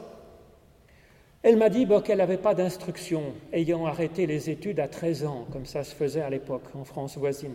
Elle 1.44 1.56
m'a 1.56 1.68
dit 1.68 1.86
qu'elle 2.04 2.18
n'avait 2.18 2.38
pas 2.38 2.54
d'instruction, 2.54 3.22
ayant 3.52 3.86
arrêté 3.86 4.26
les 4.26 4.50
études 4.50 4.80
à 4.80 4.88
13 4.88 5.24
ans, 5.26 5.46
comme 5.52 5.66
ça 5.66 5.84
se 5.84 5.94
faisait 5.94 6.22
à 6.22 6.30
l'époque 6.30 6.64
en 6.74 6.84
France 6.84 7.16
voisine 7.16 7.54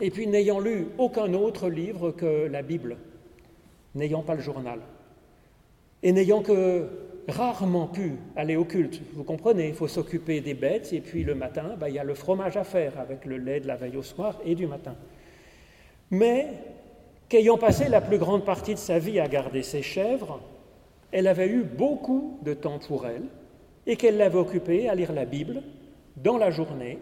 et 0.00 0.10
puis 0.10 0.26
n'ayant 0.26 0.60
lu 0.60 0.88
aucun 0.98 1.32
autre 1.34 1.68
livre 1.68 2.10
que 2.10 2.46
la 2.46 2.62
Bible, 2.62 2.96
n'ayant 3.94 4.22
pas 4.22 4.34
le 4.34 4.40
journal, 4.40 4.80
et 6.02 6.12
n'ayant 6.12 6.42
que 6.42 6.86
rarement 7.28 7.86
pu 7.86 8.12
aller 8.36 8.56
au 8.56 8.64
culte. 8.64 9.00
Vous 9.14 9.24
comprenez, 9.24 9.68
il 9.68 9.74
faut 9.74 9.88
s'occuper 9.88 10.40
des 10.40 10.54
bêtes, 10.54 10.92
et 10.92 11.00
puis 11.00 11.24
le 11.24 11.34
matin, 11.34 11.74
bah, 11.78 11.88
il 11.88 11.94
y 11.94 11.98
a 11.98 12.04
le 12.04 12.14
fromage 12.14 12.56
à 12.56 12.64
faire 12.64 12.98
avec 13.00 13.24
le 13.24 13.38
lait 13.38 13.60
de 13.60 13.66
la 13.66 13.76
veille 13.76 13.96
au 13.96 14.02
soir 14.02 14.38
et 14.44 14.54
du 14.54 14.66
matin. 14.66 14.94
Mais 16.10 16.46
qu'ayant 17.28 17.58
passé 17.58 17.88
la 17.88 18.00
plus 18.00 18.18
grande 18.18 18.44
partie 18.44 18.74
de 18.74 18.78
sa 18.78 18.98
vie 18.98 19.18
à 19.18 19.26
garder 19.26 19.62
ses 19.62 19.82
chèvres, 19.82 20.40
elle 21.12 21.26
avait 21.26 21.48
eu 21.48 21.62
beaucoup 21.62 22.38
de 22.42 22.54
temps 22.54 22.78
pour 22.78 23.06
elle, 23.06 23.24
et 23.86 23.96
qu'elle 23.96 24.16
l'avait 24.16 24.38
occupée 24.38 24.88
à 24.88 24.94
lire 24.94 25.12
la 25.12 25.24
Bible 25.24 25.62
dans 26.16 26.38
la 26.38 26.50
journée 26.50 26.98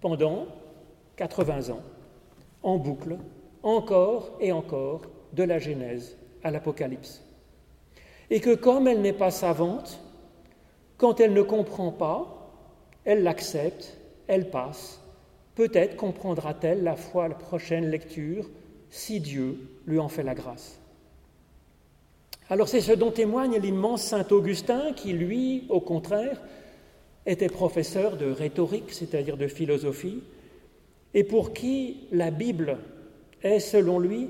pendant 0.00 0.46
80 1.16 1.70
ans 1.70 1.82
en 2.62 2.78
boucle, 2.78 3.18
encore 3.62 4.36
et 4.40 4.52
encore, 4.52 5.02
de 5.32 5.42
la 5.42 5.58
Genèse 5.58 6.16
à 6.42 6.50
l'Apocalypse. 6.50 7.24
Et 8.30 8.40
que 8.40 8.54
comme 8.54 8.86
elle 8.86 9.00
n'est 9.00 9.12
pas 9.12 9.30
savante, 9.30 10.00
quand 10.96 11.20
elle 11.20 11.32
ne 11.32 11.42
comprend 11.42 11.90
pas, 11.90 12.50
elle 13.04 13.22
l'accepte, 13.22 13.98
elle 14.26 14.50
passe. 14.50 15.00
Peut-être 15.54 15.96
comprendra-t-elle 15.96 16.82
la 16.82 16.96
fois 16.96 17.28
la 17.28 17.34
prochaine 17.34 17.86
lecture, 17.86 18.48
si 18.90 19.20
Dieu 19.20 19.58
lui 19.86 19.98
en 19.98 20.08
fait 20.08 20.22
la 20.22 20.34
grâce. 20.34 20.81
Alors 22.52 22.68
c'est 22.68 22.82
ce 22.82 22.92
dont 22.92 23.10
témoigne 23.10 23.58
l'immense 23.58 24.02
Saint 24.02 24.26
Augustin 24.30 24.92
qui, 24.92 25.14
lui, 25.14 25.64
au 25.70 25.80
contraire, 25.80 26.38
était 27.24 27.48
professeur 27.48 28.18
de 28.18 28.30
rhétorique, 28.30 28.92
c'est-à-dire 28.92 29.38
de 29.38 29.46
philosophie, 29.46 30.22
et 31.14 31.24
pour 31.24 31.54
qui 31.54 32.00
la 32.12 32.30
Bible 32.30 32.76
est, 33.42 33.58
selon 33.58 33.98
lui, 33.98 34.28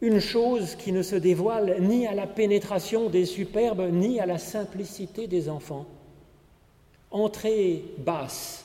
une 0.00 0.20
chose 0.20 0.76
qui 0.76 0.92
ne 0.92 1.02
se 1.02 1.16
dévoile 1.16 1.78
ni 1.80 2.06
à 2.06 2.14
la 2.14 2.28
pénétration 2.28 3.10
des 3.10 3.24
superbes, 3.24 3.90
ni 3.90 4.20
à 4.20 4.26
la 4.26 4.38
simplicité 4.38 5.26
des 5.26 5.48
enfants. 5.48 5.86
Entrée 7.10 7.82
basse 7.98 8.64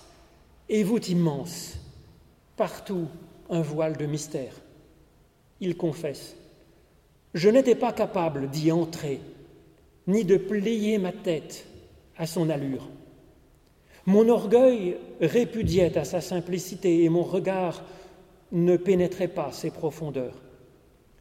et 0.69 0.83
voûte 0.83 1.09
immense, 1.09 1.79
partout 2.55 3.07
un 3.49 3.61
voile 3.61 3.97
de 3.97 4.05
mystère. 4.05 4.53
Il 5.59 5.75
confesse 5.75 6.35
Je 7.35 7.49
n'étais 7.49 7.75
pas 7.75 7.91
capable 7.91 8.49
d'y 8.49 8.71
entrer, 8.71 9.19
ni 10.07 10.23
de 10.23 10.37
plier 10.37 10.97
ma 10.97 11.11
tête 11.11 11.67
à 12.17 12.27
son 12.27 12.49
allure. 12.49 12.87
Mon 14.05 14.29
orgueil 14.29 14.95
répudiait 15.19 15.97
à 15.97 16.05
sa 16.05 16.21
simplicité 16.21 17.03
et 17.03 17.09
mon 17.09 17.23
regard 17.23 17.83
ne 18.53 18.77
pénétrait 18.77 19.27
pas 19.27 19.51
ses 19.51 19.69
profondeurs. 19.69 20.41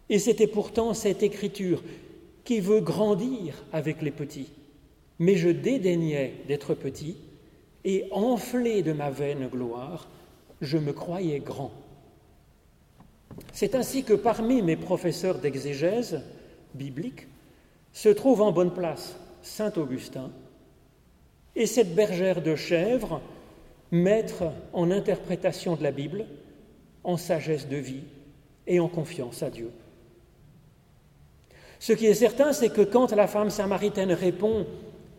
Et 0.09 0.21
c'était 0.21 0.47
pourtant 0.47 0.94
cette 0.94 1.25
écriture 1.25 1.83
qui 2.44 2.61
veut 2.61 2.80
grandir 2.80 3.64
avec 3.73 4.00
les 4.00 4.12
petits. 4.12 4.52
Mais 5.18 5.35
je 5.35 5.49
dédaignais 5.49 6.35
d'être 6.47 6.75
petit 6.75 7.16
et 7.85 8.06
enflé 8.12 8.83
de 8.83 8.92
ma 8.92 9.11
vaine 9.11 9.49
gloire, 9.49 10.09
je 10.61 10.78
me 10.78 10.92
croyais 10.92 11.40
grand. 11.40 11.73
C'est 13.52 13.75
ainsi 13.75 14.04
que 14.04 14.14
parmi 14.14 14.62
mes 14.62 14.76
professeurs 14.76 15.38
d'exégèse 15.38 16.21
biblique 16.75 17.26
se 17.93 18.09
trouve 18.09 18.43
en 18.43 18.52
bonne 18.52 18.73
place 18.73 19.16
Saint 19.43 19.73
Augustin 19.76 20.31
et 21.57 21.66
cette 21.66 21.95
bergère 21.95 22.43
de 22.43 22.57
chèvre, 22.57 23.21
maître 23.90 24.45
en 24.73 24.90
interprétation 24.90 25.76
de 25.76 25.83
la 25.83 25.93
Bible, 25.93 26.26
en 27.04 27.16
sagesse 27.16 27.69
de 27.69 27.76
vie 27.76 28.04
et 28.66 28.81
en 28.81 28.88
confiance 28.88 29.43
à 29.43 29.50
Dieu. 29.50 29.71
Ce 31.78 31.93
qui 31.93 32.07
est 32.07 32.14
certain, 32.14 32.52
c'est 32.52 32.73
que 32.73 32.83
quand 32.83 33.12
la 33.12 33.26
femme 33.26 33.50
samaritaine 33.50 34.12
répond 34.12 34.66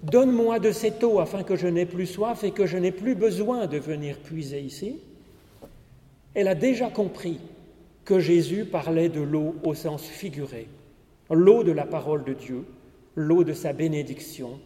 Donne-moi 0.06 0.60
de 0.60 0.72
cette 0.72 1.04
eau 1.04 1.20
afin 1.20 1.42
que 1.42 1.56
je 1.56 1.68
n'ai 1.68 1.88
plus 1.88 2.06
soif 2.06 2.44
et 2.44 2.52
que 2.52 2.68
je 2.68 2.78
n'ai 2.78 2.92
plus 2.92 3.16
besoin 3.16 3.66
de 3.66 3.80
venir 3.80 4.20
puiser 4.20 4.62
ici, 4.62 5.00
elle 6.36 6.48
a 6.48 6.54
déjà 6.54 6.92
compris 6.92 7.40
que 8.06 8.20
Jésus 8.20 8.66
parlait 8.66 9.10
de 9.10 9.22
l'eau 9.22 9.56
au 9.64 9.74
sens 9.74 10.04
figuré, 10.04 10.68
l'eau 11.32 11.64
de 11.64 11.72
la 11.72 11.86
parole 11.86 12.24
de 12.24 12.34
Dieu, 12.34 12.64
l'eau 13.16 13.44
de 13.44 13.54
sa 13.54 13.74
bénédiction 13.74 14.60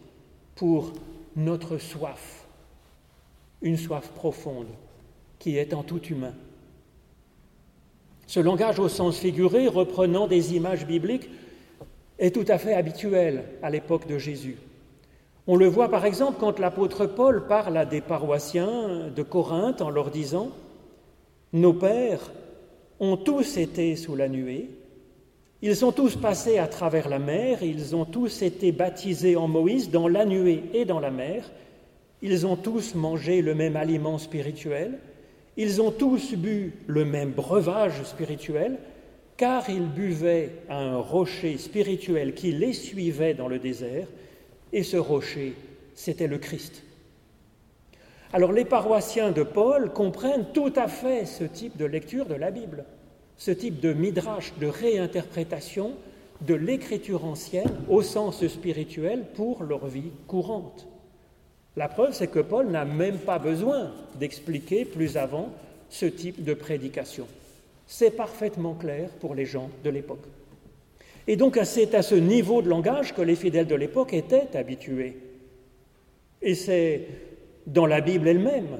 pour 0.54 0.92
notre 1.36 1.78
soif, 1.78 2.46
une 3.62 3.78
soif 3.78 4.08
profonde 4.10 4.68
qui 5.38 5.56
est 5.56 5.72
en 5.72 5.82
tout 5.82 6.02
humain. 6.02 6.34
Ce 8.26 8.40
langage 8.40 8.78
au 8.78 8.88
sens 8.88 9.18
figuré, 9.18 9.66
reprenant 9.66 10.28
des 10.28 10.54
images 10.54 10.86
bibliques, 10.86 11.30
est 12.18 12.34
tout 12.34 12.44
à 12.46 12.58
fait 12.58 12.74
habituel 12.74 13.44
à 13.62 13.70
l'époque 13.70 14.06
de 14.06 14.18
Jésus. 14.18 14.58
On 15.46 15.56
le 15.56 15.66
voit 15.66 15.88
par 15.88 16.04
exemple 16.04 16.36
quand 16.38 16.58
l'apôtre 16.58 17.06
Paul 17.06 17.46
parle 17.46 17.76
à 17.78 17.86
des 17.86 18.02
paroissiens 18.02 19.08
de 19.08 19.22
Corinthe 19.22 19.80
en 19.80 19.88
leur 19.88 20.10
disant 20.10 20.50
Nos 21.54 21.72
pères 21.72 22.30
ont 23.00 23.16
tous 23.16 23.56
été 23.56 23.96
sous 23.96 24.14
la 24.14 24.28
nuée, 24.28 24.68
ils 25.62 25.76
sont 25.76 25.92
tous 25.92 26.16
passés 26.16 26.58
à 26.58 26.66
travers 26.66 27.08
la 27.08 27.18
mer, 27.18 27.62
ils 27.62 27.96
ont 27.96 28.04
tous 28.04 28.42
été 28.42 28.72
baptisés 28.72 29.36
en 29.36 29.48
Moïse 29.48 29.90
dans 29.90 30.08
la 30.08 30.24
nuée 30.24 30.62
et 30.72 30.84
dans 30.84 31.00
la 31.00 31.10
mer, 31.10 31.50
ils 32.22 32.46
ont 32.46 32.56
tous 32.56 32.94
mangé 32.94 33.42
le 33.42 33.54
même 33.54 33.76
aliment 33.76 34.18
spirituel, 34.18 34.98
ils 35.56 35.82
ont 35.82 35.90
tous 35.90 36.34
bu 36.34 36.74
le 36.86 37.04
même 37.04 37.30
breuvage 37.30 38.02
spirituel, 38.04 38.78
car 39.36 39.68
ils 39.70 39.86
buvaient 39.86 40.50
à 40.68 40.78
un 40.78 40.98
rocher 40.98 41.56
spirituel 41.56 42.34
qui 42.34 42.52
les 42.52 42.74
suivait 42.74 43.34
dans 43.34 43.48
le 43.48 43.58
désert, 43.58 44.06
et 44.72 44.82
ce 44.82 44.98
rocher, 44.98 45.54
c'était 45.94 46.26
le 46.26 46.38
Christ. 46.38 46.82
Alors 48.32 48.52
les 48.52 48.64
paroissiens 48.64 49.32
de 49.32 49.42
Paul 49.42 49.92
comprennent 49.92 50.46
tout 50.54 50.72
à 50.76 50.86
fait 50.86 51.24
ce 51.24 51.42
type 51.42 51.76
de 51.76 51.84
lecture 51.84 52.26
de 52.26 52.34
la 52.34 52.52
Bible, 52.52 52.84
ce 53.36 53.50
type 53.50 53.80
de 53.80 53.92
midrash, 53.92 54.52
de 54.60 54.68
réinterprétation 54.68 55.94
de 56.40 56.54
l'écriture 56.54 57.24
ancienne 57.24 57.74
au 57.88 58.02
sens 58.02 58.46
spirituel 58.46 59.24
pour 59.34 59.64
leur 59.64 59.86
vie 59.86 60.12
courante. 60.28 60.86
La 61.76 61.88
preuve, 61.88 62.12
c'est 62.12 62.28
que 62.28 62.38
Paul 62.38 62.68
n'a 62.68 62.84
même 62.84 63.18
pas 63.18 63.38
besoin 63.38 63.92
d'expliquer 64.18 64.84
plus 64.84 65.16
avant 65.16 65.48
ce 65.88 66.06
type 66.06 66.44
de 66.44 66.54
prédication. 66.54 67.26
C'est 67.86 68.12
parfaitement 68.12 68.74
clair 68.74 69.10
pour 69.18 69.34
les 69.34 69.44
gens 69.44 69.70
de 69.82 69.90
l'époque. 69.90 70.26
Et 71.26 71.36
donc 71.36 71.58
c'est 71.64 71.94
à 71.94 72.02
ce 72.02 72.14
niveau 72.14 72.62
de 72.62 72.68
langage 72.68 73.12
que 73.12 73.22
les 73.22 73.36
fidèles 73.36 73.66
de 73.66 73.74
l'époque 73.74 74.14
étaient 74.14 74.56
habitués. 74.56 75.16
Et 76.42 76.54
c'est 76.54 77.06
dans 77.72 77.86
la 77.86 78.00
Bible 78.00 78.28
elle-même 78.28 78.78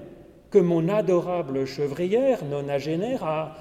que 0.51 0.59
mon 0.59 0.89
adorable 0.89 1.65
chevrière 1.65 2.45
nonagénaire 2.45 3.25
a 3.25 3.57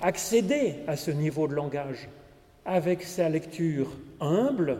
accédé 0.00 0.74
à 0.86 0.96
ce 0.96 1.10
niveau 1.10 1.46
de 1.46 1.54
langage. 1.54 2.08
Avec 2.64 3.02
sa 3.02 3.28
lecture 3.28 3.90
humble, 4.20 4.78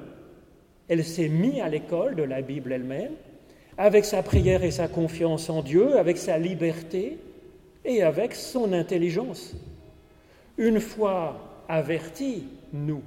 elle 0.89 1.05
s'est 1.05 1.29
mise 1.29 1.61
à 1.61 1.69
l'école 1.69 2.17
de 2.17 2.23
la 2.23 2.43
Bible 2.43 2.73
elle-même, 2.73 3.13
avec 3.77 4.05
sa 4.05 4.23
prière 4.23 4.65
et 4.65 4.71
sa 4.71 4.89
confiance 4.89 5.51
en 5.51 5.63
Dieu, 5.63 5.99
avec 5.99 6.17
sa 6.17 6.39
liberté 6.39 7.19
et 7.85 8.03
avec 8.03 8.35
son 8.35 8.73
intelligence. 8.73 9.55
Une 10.57 10.81
fois 10.81 11.65
avertis, 11.69 12.47
nous, 12.73 13.03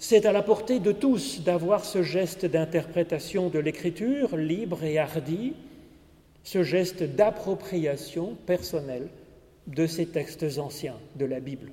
c'est 0.00 0.24
à 0.24 0.32
la 0.32 0.42
portée 0.42 0.80
de 0.80 0.92
tous 0.92 1.42
d'avoir 1.42 1.84
ce 1.84 2.02
geste 2.02 2.46
d'interprétation 2.46 3.50
de 3.50 3.58
l'écriture 3.58 4.34
libre 4.34 4.82
et 4.82 4.98
hardi, 4.98 5.52
ce 6.42 6.62
geste 6.62 7.02
d'appropriation 7.02 8.34
personnelle 8.46 9.08
de 9.66 9.86
ces 9.86 10.06
textes 10.06 10.46
anciens 10.56 10.96
de 11.16 11.26
la 11.26 11.38
Bible. 11.38 11.70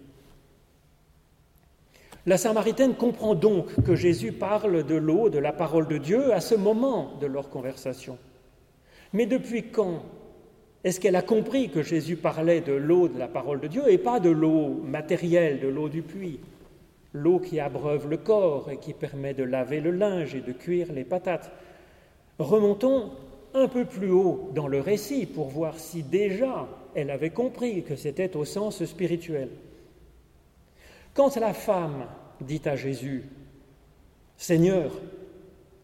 La 2.26 2.38
Samaritaine 2.38 2.96
comprend 2.96 3.34
donc 3.34 3.82
que 3.84 3.96
Jésus 3.96 4.34
parle 4.34 4.86
de 4.86 4.96
l'eau, 4.96 5.30
de 5.30 5.40
la 5.40 5.54
parole 5.54 5.88
de 5.88 5.98
Dieu, 5.98 6.34
à 6.34 6.42
ce 6.42 6.56
moment 6.56 7.14
de 7.22 7.28
leur 7.28 7.50
conversation. 7.50 8.18
Mais 9.14 9.26
depuis 9.26 9.72
quand 9.72 10.04
est-ce 10.84 11.00
qu'elle 11.00 11.16
a 11.16 11.22
compris 11.22 11.70
que 11.70 11.82
Jésus 11.82 12.18
parlait 12.18 12.60
de 12.60 12.74
l'eau, 12.74 13.08
de 13.08 13.18
la 13.18 13.30
parole 13.30 13.62
de 13.62 13.68
Dieu, 13.68 13.84
et 13.88 13.98
pas 13.98 14.20
de 14.20 14.30
l'eau 14.30 14.82
matérielle, 14.84 15.62
de 15.62 15.70
l'eau 15.70 15.88
du 15.88 16.02
puits? 16.02 16.42
L'eau 17.14 17.40
qui 17.40 17.60
abreuve 17.60 18.10
le 18.10 18.18
corps 18.18 18.70
et 18.70 18.78
qui 18.78 18.94
permet 18.94 19.34
de 19.34 19.44
laver 19.44 19.80
le 19.80 19.92
linge 19.92 20.36
et 20.36 20.42
de 20.42 20.52
cuire 20.52 20.92
les 20.92 21.04
patates. 21.04 21.52
Remontons 22.40 23.12
un 23.54 23.68
peu 23.68 23.86
plus 23.86 24.12
haut 24.12 24.52
dans 24.54 24.68
le 24.68 24.80
récit 24.80 25.26
pour 25.26 25.48
voir 25.48 25.80
si 25.80 26.04
déjà 26.04 26.68
elle 26.96 27.10
avait 27.10 27.32
compris 27.32 27.84
que 27.84 27.96
c'était 27.96 28.36
au 28.36 28.46
sens 28.46 28.84
spirituel. 28.86 29.50
Quand 31.14 31.36
la 31.38 31.54
femme 31.54 32.06
dit 32.42 32.62
à 32.66 32.76
Jésus, 32.76 33.24
Seigneur, 34.36 34.92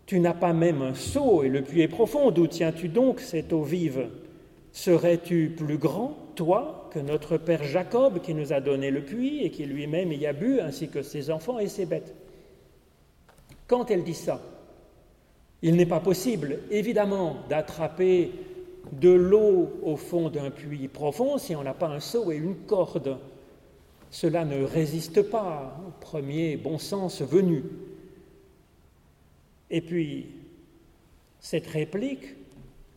tu 0.05 0.19
n'as 0.19 0.33
pas 0.33 0.53
même 0.53 0.81
un 0.81 0.93
seau 0.93 1.43
et 1.43 1.49
le 1.49 1.63
puits 1.63 1.81
est 1.81 1.88
profond, 1.88 2.29
d'où 2.29 2.45
tiens-tu 2.47 2.89
donc 2.89 3.19
cette 3.19 3.53
eau 3.53 3.63
vive? 3.63 4.09
Serais-tu 4.71 5.53
plus 5.55 5.77
grand, 5.77 6.17
toi, 6.36 6.89
que 6.91 7.00
notre 7.00 7.38
père 7.38 7.63
Jacob 7.63 8.22
qui 8.22 8.34
nous 8.34 8.54
a 8.54 8.60
donné 8.60 8.91
le 8.91 9.02
puits 9.02 9.43
et 9.43 9.52
qui 9.52 9.65
lui-même 9.65 10.12
y 10.12 10.26
a 10.26 10.34
bu, 10.34 10.60
ainsi 10.60 10.89
que 10.89 11.02
ses 11.02 11.30
enfants 11.30 11.60
et 11.60 11.67
ses 11.67 11.86
bêtes 11.86 12.13
Quand 13.67 13.89
elle 13.91 14.04
dit 14.04 14.13
ça, 14.13 14.41
il 15.62 15.76
n'est 15.76 15.86
pas 15.86 16.00
possible, 16.00 16.60
évidemment, 16.72 17.38
d'attraper 17.50 18.32
de 18.91 19.10
l'eau 19.10 19.72
au 19.82 19.96
fond 19.96 20.30
d'un 20.30 20.52
puits 20.52 20.88
profond 20.88 21.38
si 21.38 21.56
on 21.56 21.63
n'a 21.63 21.74
pas 21.74 21.88
un 21.88 22.00
seau 22.00 22.32
et 22.32 22.36
une 22.36 22.56
corde. 22.56 23.17
Cela 24.12 24.46
ne 24.46 24.63
résiste 24.63 25.22
pas 25.24 25.80
au 25.88 25.91
premier 26.00 26.58
bon 26.58 26.78
sens 26.78 27.22
venu. 27.22 27.63
Et 29.72 29.82
puis, 29.82 30.28
cette 31.39 31.67
réplique 31.67 32.36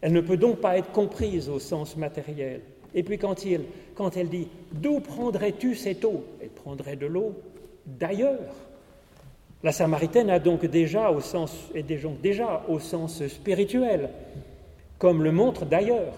elle 0.00 0.12
ne 0.12 0.20
peut 0.20 0.36
donc 0.36 0.60
pas 0.60 0.78
être 0.78 0.92
comprise 0.92 1.48
au 1.48 1.58
sens 1.58 1.96
matériel. 1.96 2.60
Et 2.96 3.02
puis 3.02 3.18
quand, 3.18 3.36
elle 3.44 4.28
dit 4.28 4.48
D'où 4.72 5.00
prendrais-tu 5.00 5.76
cette 5.76 6.04
eau? 6.04 6.24
Elle 6.40 6.48
prendrait 6.48 6.96
de 6.96 7.06
l'eau 7.06 7.34
d'ailleurs. 7.84 8.54
La 9.62 9.70
Samaritaine 9.70 10.30
a 10.30 10.38
donc 10.38 10.64
déjà 10.64 11.10
au 11.10 11.20
sens, 11.20 11.54
est 11.74 11.82
déjà 11.82 12.64
au 12.68 12.78
sens 12.78 13.26
spirituel, 13.26 14.10
comme 14.98 15.22
le 15.22 15.30
montre 15.30 15.66
d'ailleurs 15.66 16.14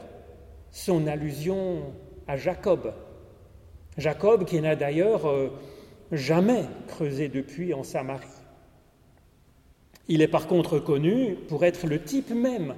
son 0.71 1.07
allusion 1.07 1.83
à 2.29 2.37
Jacob. 2.37 2.93
Jacob 3.97 4.45
qui 4.45 4.61
n'a 4.61 4.77
d'ailleurs 4.77 5.27
euh, 5.27 5.49
jamais 6.13 6.65
creusé 6.87 7.29
de 7.29 7.41
puits 7.41 7.75
en 7.75 7.83
Samarie. 7.83 8.27
Il 10.07 10.23
est 10.23 10.29
par 10.29 10.47
contre 10.47 10.79
connu 10.79 11.37
pour 11.49 11.65
être 11.65 11.87
le 11.87 12.01
type 12.01 12.31
même 12.31 12.75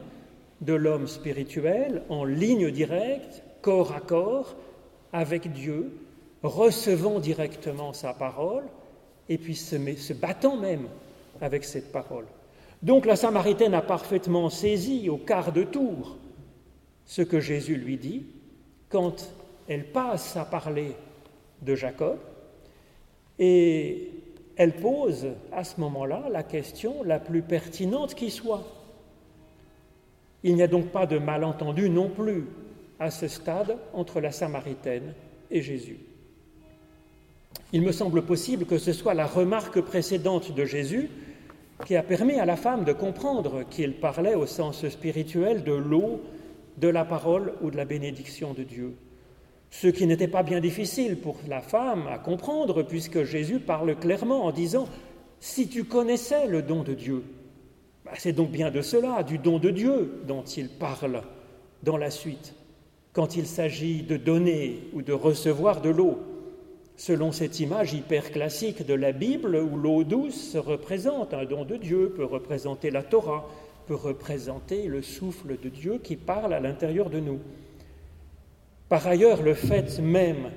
de 0.62 0.72
l'homme 0.72 1.06
spirituel 1.06 2.02
en 2.08 2.24
ligne 2.24 2.70
directe, 2.70 3.42
corps 3.60 3.92
à 3.92 4.00
corps, 4.00 4.54
avec 5.12 5.52
Dieu, 5.52 5.92
recevant 6.42 7.20
directement 7.20 7.92
sa 7.92 8.14
parole, 8.14 8.64
et 9.28 9.38
puis 9.38 9.54
se, 9.54 10.12
battant 10.12 10.56
même 10.56 10.88
avec 11.40 11.64
cette 11.64 11.92
parole. 11.92 12.26
Donc 12.82 13.06
la 13.06 13.16
Samaritaine 13.16 13.74
a 13.74 13.82
parfaitement 13.82 14.50
saisi 14.50 15.08
au 15.08 15.16
quart 15.16 15.52
de 15.52 15.64
tour 15.64 16.16
ce 17.04 17.22
que 17.22 17.40
Jésus 17.40 17.76
lui 17.76 17.96
dit 17.96 18.26
quand 18.88 19.32
elle 19.68 19.90
passe 19.92 20.36
à 20.36 20.44
parler 20.44 20.94
de 21.62 21.74
Jacob, 21.74 22.18
et 23.38 24.10
elle 24.56 24.74
pose 24.74 25.28
à 25.52 25.64
ce 25.64 25.80
moment-là 25.80 26.24
la 26.30 26.42
question 26.42 27.02
la 27.04 27.18
plus 27.18 27.42
pertinente 27.42 28.14
qui 28.14 28.30
soit. 28.30 28.64
Il 30.42 30.54
n'y 30.54 30.62
a 30.62 30.66
donc 30.66 30.86
pas 30.88 31.06
de 31.06 31.18
malentendu 31.18 31.88
non 31.88 32.08
plus 32.08 32.46
à 33.00 33.10
ce 33.10 33.26
stade 33.26 33.76
entre 33.92 34.20
la 34.20 34.30
Samaritaine 34.30 35.14
et 35.50 35.62
Jésus. 35.62 35.98
Il 37.72 37.82
me 37.82 37.92
semble 37.92 38.22
possible 38.22 38.66
que 38.66 38.78
ce 38.78 38.92
soit 38.92 39.14
la 39.14 39.26
remarque 39.26 39.80
précédente 39.80 40.54
de 40.54 40.64
Jésus 40.64 41.10
qui 41.86 41.96
a 41.96 42.02
permis 42.02 42.34
à 42.34 42.44
la 42.44 42.56
femme 42.56 42.84
de 42.84 42.92
comprendre 42.92 43.64
qu'il 43.68 43.94
parlait 43.94 44.34
au 44.34 44.46
sens 44.46 44.86
spirituel 44.88 45.64
de 45.64 45.72
l'eau, 45.72 46.20
de 46.76 46.88
la 46.88 47.04
parole 47.04 47.54
ou 47.62 47.70
de 47.70 47.76
la 47.76 47.84
bénédiction 47.84 48.52
de 48.52 48.62
Dieu. 48.62 48.94
Ce 49.70 49.86
qui 49.86 50.06
n'était 50.06 50.28
pas 50.28 50.42
bien 50.42 50.60
difficile 50.60 51.16
pour 51.16 51.36
la 51.48 51.62
femme 51.62 52.06
à 52.08 52.18
comprendre, 52.18 52.82
puisque 52.82 53.22
Jésus 53.22 53.60
parle 53.60 53.96
clairement 53.96 54.44
en 54.44 54.50
disant 54.50 54.88
Si 55.38 55.68
tu 55.68 55.84
connaissais 55.84 56.48
le 56.48 56.60
don 56.60 56.82
de 56.82 56.92
Dieu, 56.92 57.22
bah, 58.04 58.12
c'est 58.18 58.32
donc 58.32 58.50
bien 58.50 58.70
de 58.70 58.82
cela, 58.82 59.22
du 59.22 59.38
don 59.38 59.58
de 59.58 59.70
Dieu, 59.70 60.22
dont 60.26 60.42
il 60.42 60.68
parle 60.68 61.22
dans 61.82 61.96
la 61.96 62.10
suite, 62.10 62.54
quand 63.20 63.36
il 63.36 63.44
s'agit 63.44 64.00
de 64.00 64.16
donner 64.16 64.78
ou 64.94 65.02
de 65.02 65.12
recevoir 65.12 65.82
de 65.82 65.90
l'eau 65.90 66.20
selon 66.96 67.32
cette 67.32 67.60
image 67.60 67.92
hyper 67.92 68.30
classique 68.30 68.86
de 68.86 68.94
la 68.94 69.12
Bible 69.12 69.56
où 69.56 69.76
l'eau 69.76 70.04
douce 70.04 70.56
représente 70.56 71.34
un 71.34 71.44
don 71.44 71.66
de 71.66 71.76
Dieu, 71.76 72.14
peut 72.16 72.24
représenter 72.24 72.90
la 72.90 73.02
Torah, 73.02 73.46
peut 73.86 73.94
représenter 73.94 74.86
le 74.86 75.02
souffle 75.02 75.58
de 75.62 75.68
Dieu 75.68 76.00
qui 76.02 76.16
parle 76.16 76.54
à 76.54 76.60
l'intérieur 76.60 77.10
de 77.10 77.20
nous. 77.20 77.40
Par 78.88 79.06
ailleurs, 79.06 79.42
le 79.42 79.52
fait 79.52 79.98
même 79.98 80.50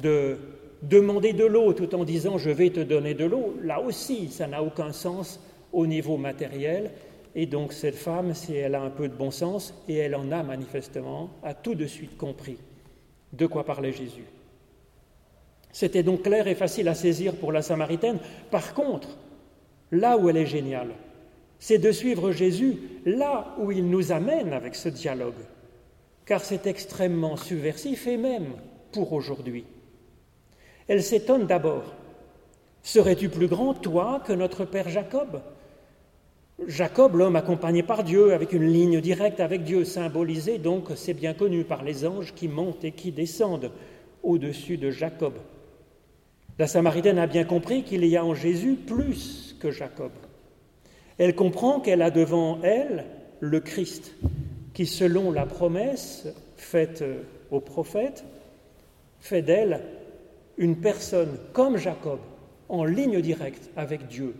de 0.00 0.36
demander 0.82 1.32
de 1.32 1.46
l'eau 1.46 1.72
tout 1.72 1.96
en 1.96 2.04
disant 2.04 2.38
je 2.38 2.50
vais 2.50 2.70
te 2.70 2.78
donner 2.78 3.14
de 3.14 3.24
l'eau, 3.24 3.56
là 3.64 3.80
aussi, 3.80 4.28
ça 4.28 4.46
n'a 4.46 4.62
aucun 4.62 4.92
sens 4.92 5.40
au 5.72 5.88
niveau 5.88 6.16
matériel. 6.16 6.92
Et 7.34 7.46
donc 7.46 7.72
cette 7.72 7.96
femme, 7.96 8.34
si 8.34 8.54
elle 8.54 8.74
a 8.74 8.82
un 8.82 8.90
peu 8.90 9.08
de 9.08 9.14
bon 9.14 9.30
sens, 9.30 9.74
et 9.88 9.96
elle 9.96 10.16
en 10.16 10.32
a 10.32 10.42
manifestement, 10.42 11.30
a 11.42 11.54
tout 11.54 11.74
de 11.74 11.86
suite 11.86 12.16
compris 12.16 12.58
de 13.32 13.46
quoi 13.46 13.64
parlait 13.64 13.92
Jésus. 13.92 14.24
C'était 15.72 16.02
donc 16.02 16.22
clair 16.22 16.48
et 16.48 16.54
facile 16.54 16.88
à 16.88 16.94
saisir 16.94 17.36
pour 17.36 17.52
la 17.52 17.62
Samaritaine. 17.62 18.18
Par 18.50 18.74
contre, 18.74 19.16
là 19.92 20.16
où 20.16 20.28
elle 20.28 20.36
est 20.36 20.46
géniale, 20.46 20.90
c'est 21.60 21.78
de 21.78 21.92
suivre 21.92 22.32
Jésus 22.32 22.78
là 23.04 23.54
où 23.58 23.70
il 23.70 23.88
nous 23.88 24.10
amène 24.12 24.52
avec 24.52 24.74
ce 24.74 24.88
dialogue, 24.88 25.34
car 26.26 26.42
c'est 26.42 26.66
extrêmement 26.66 27.36
subversif 27.36 28.06
et 28.06 28.16
même 28.16 28.54
pour 28.92 29.12
aujourd'hui. 29.12 29.64
Elle 30.88 31.02
s'étonne 31.02 31.46
d'abord. 31.46 31.94
Serais-tu 32.82 33.28
plus 33.28 33.46
grand, 33.46 33.74
toi, 33.74 34.22
que 34.26 34.32
notre 34.32 34.64
père 34.64 34.88
Jacob? 34.88 35.40
Jacob, 36.66 37.14
l'homme 37.14 37.36
accompagné 37.36 37.82
par 37.82 38.04
Dieu, 38.04 38.32
avec 38.32 38.52
une 38.52 38.66
ligne 38.66 39.00
directe 39.00 39.40
avec 39.40 39.64
Dieu, 39.64 39.84
symbolisée 39.84 40.58
donc, 40.58 40.88
c'est 40.94 41.14
bien 41.14 41.32
connu, 41.32 41.64
par 41.64 41.82
les 41.82 42.06
anges 42.06 42.34
qui 42.34 42.48
montent 42.48 42.84
et 42.84 42.92
qui 42.92 43.12
descendent 43.12 43.70
au-dessus 44.22 44.76
de 44.76 44.90
Jacob. 44.90 45.34
La 46.58 46.66
Samaritaine 46.66 47.18
a 47.18 47.26
bien 47.26 47.44
compris 47.44 47.84
qu'il 47.84 48.04
y 48.04 48.16
a 48.16 48.24
en 48.24 48.34
Jésus 48.34 48.74
plus 48.74 49.56
que 49.60 49.70
Jacob. 49.70 50.10
Elle 51.16 51.34
comprend 51.34 51.80
qu'elle 51.80 52.02
a 52.02 52.10
devant 52.10 52.60
elle 52.62 53.06
le 53.40 53.60
Christ, 53.60 54.14
qui, 54.74 54.86
selon 54.86 55.30
la 55.30 55.46
promesse 55.46 56.28
faite 56.56 57.02
au 57.50 57.60
prophète, 57.60 58.24
fait 59.20 59.42
d'elle 59.42 59.80
une 60.58 60.76
personne 60.76 61.38
comme 61.54 61.78
Jacob, 61.78 62.18
en 62.68 62.84
ligne 62.84 63.22
directe 63.22 63.70
avec 63.76 64.06
Dieu. 64.08 64.34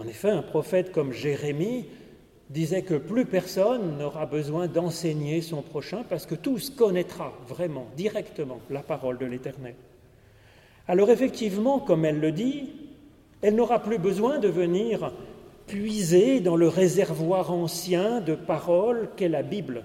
En 0.00 0.08
effet, 0.08 0.30
un 0.30 0.40
prophète 0.40 0.92
comme 0.92 1.12
Jérémie 1.12 1.84
disait 2.48 2.80
que 2.80 2.94
plus 2.94 3.26
personne 3.26 3.98
n'aura 3.98 4.24
besoin 4.24 4.66
d'enseigner 4.66 5.42
son 5.42 5.60
prochain 5.60 6.04
parce 6.08 6.24
que 6.24 6.34
tous 6.34 6.70
connaîtra 6.70 7.34
vraiment, 7.46 7.86
directement, 7.98 8.60
la 8.70 8.80
parole 8.80 9.18
de 9.18 9.26
l'Éternel. 9.26 9.74
Alors 10.88 11.10
effectivement, 11.10 11.80
comme 11.80 12.06
elle 12.06 12.18
le 12.18 12.32
dit, 12.32 12.70
elle 13.42 13.56
n'aura 13.56 13.82
plus 13.82 13.98
besoin 13.98 14.38
de 14.38 14.48
venir 14.48 15.12
puiser 15.66 16.40
dans 16.40 16.56
le 16.56 16.68
réservoir 16.68 17.52
ancien 17.52 18.22
de 18.22 18.34
paroles 18.34 19.10
qu'est 19.16 19.28
la 19.28 19.42
Bible 19.42 19.84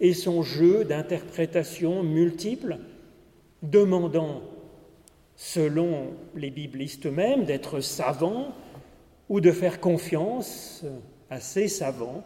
et 0.00 0.14
son 0.14 0.42
jeu 0.42 0.84
d'interprétations 0.84 2.02
multiples, 2.02 2.78
demandant, 3.62 4.42
selon 5.36 6.08
les 6.34 6.50
biblistes 6.50 7.06
eux-mêmes, 7.06 7.44
d'être 7.44 7.78
savants 7.78 8.52
ou 9.28 9.40
de 9.40 9.52
faire 9.52 9.80
confiance 9.80 10.84
à 11.30 11.40
ces 11.40 11.68
savants 11.68 12.24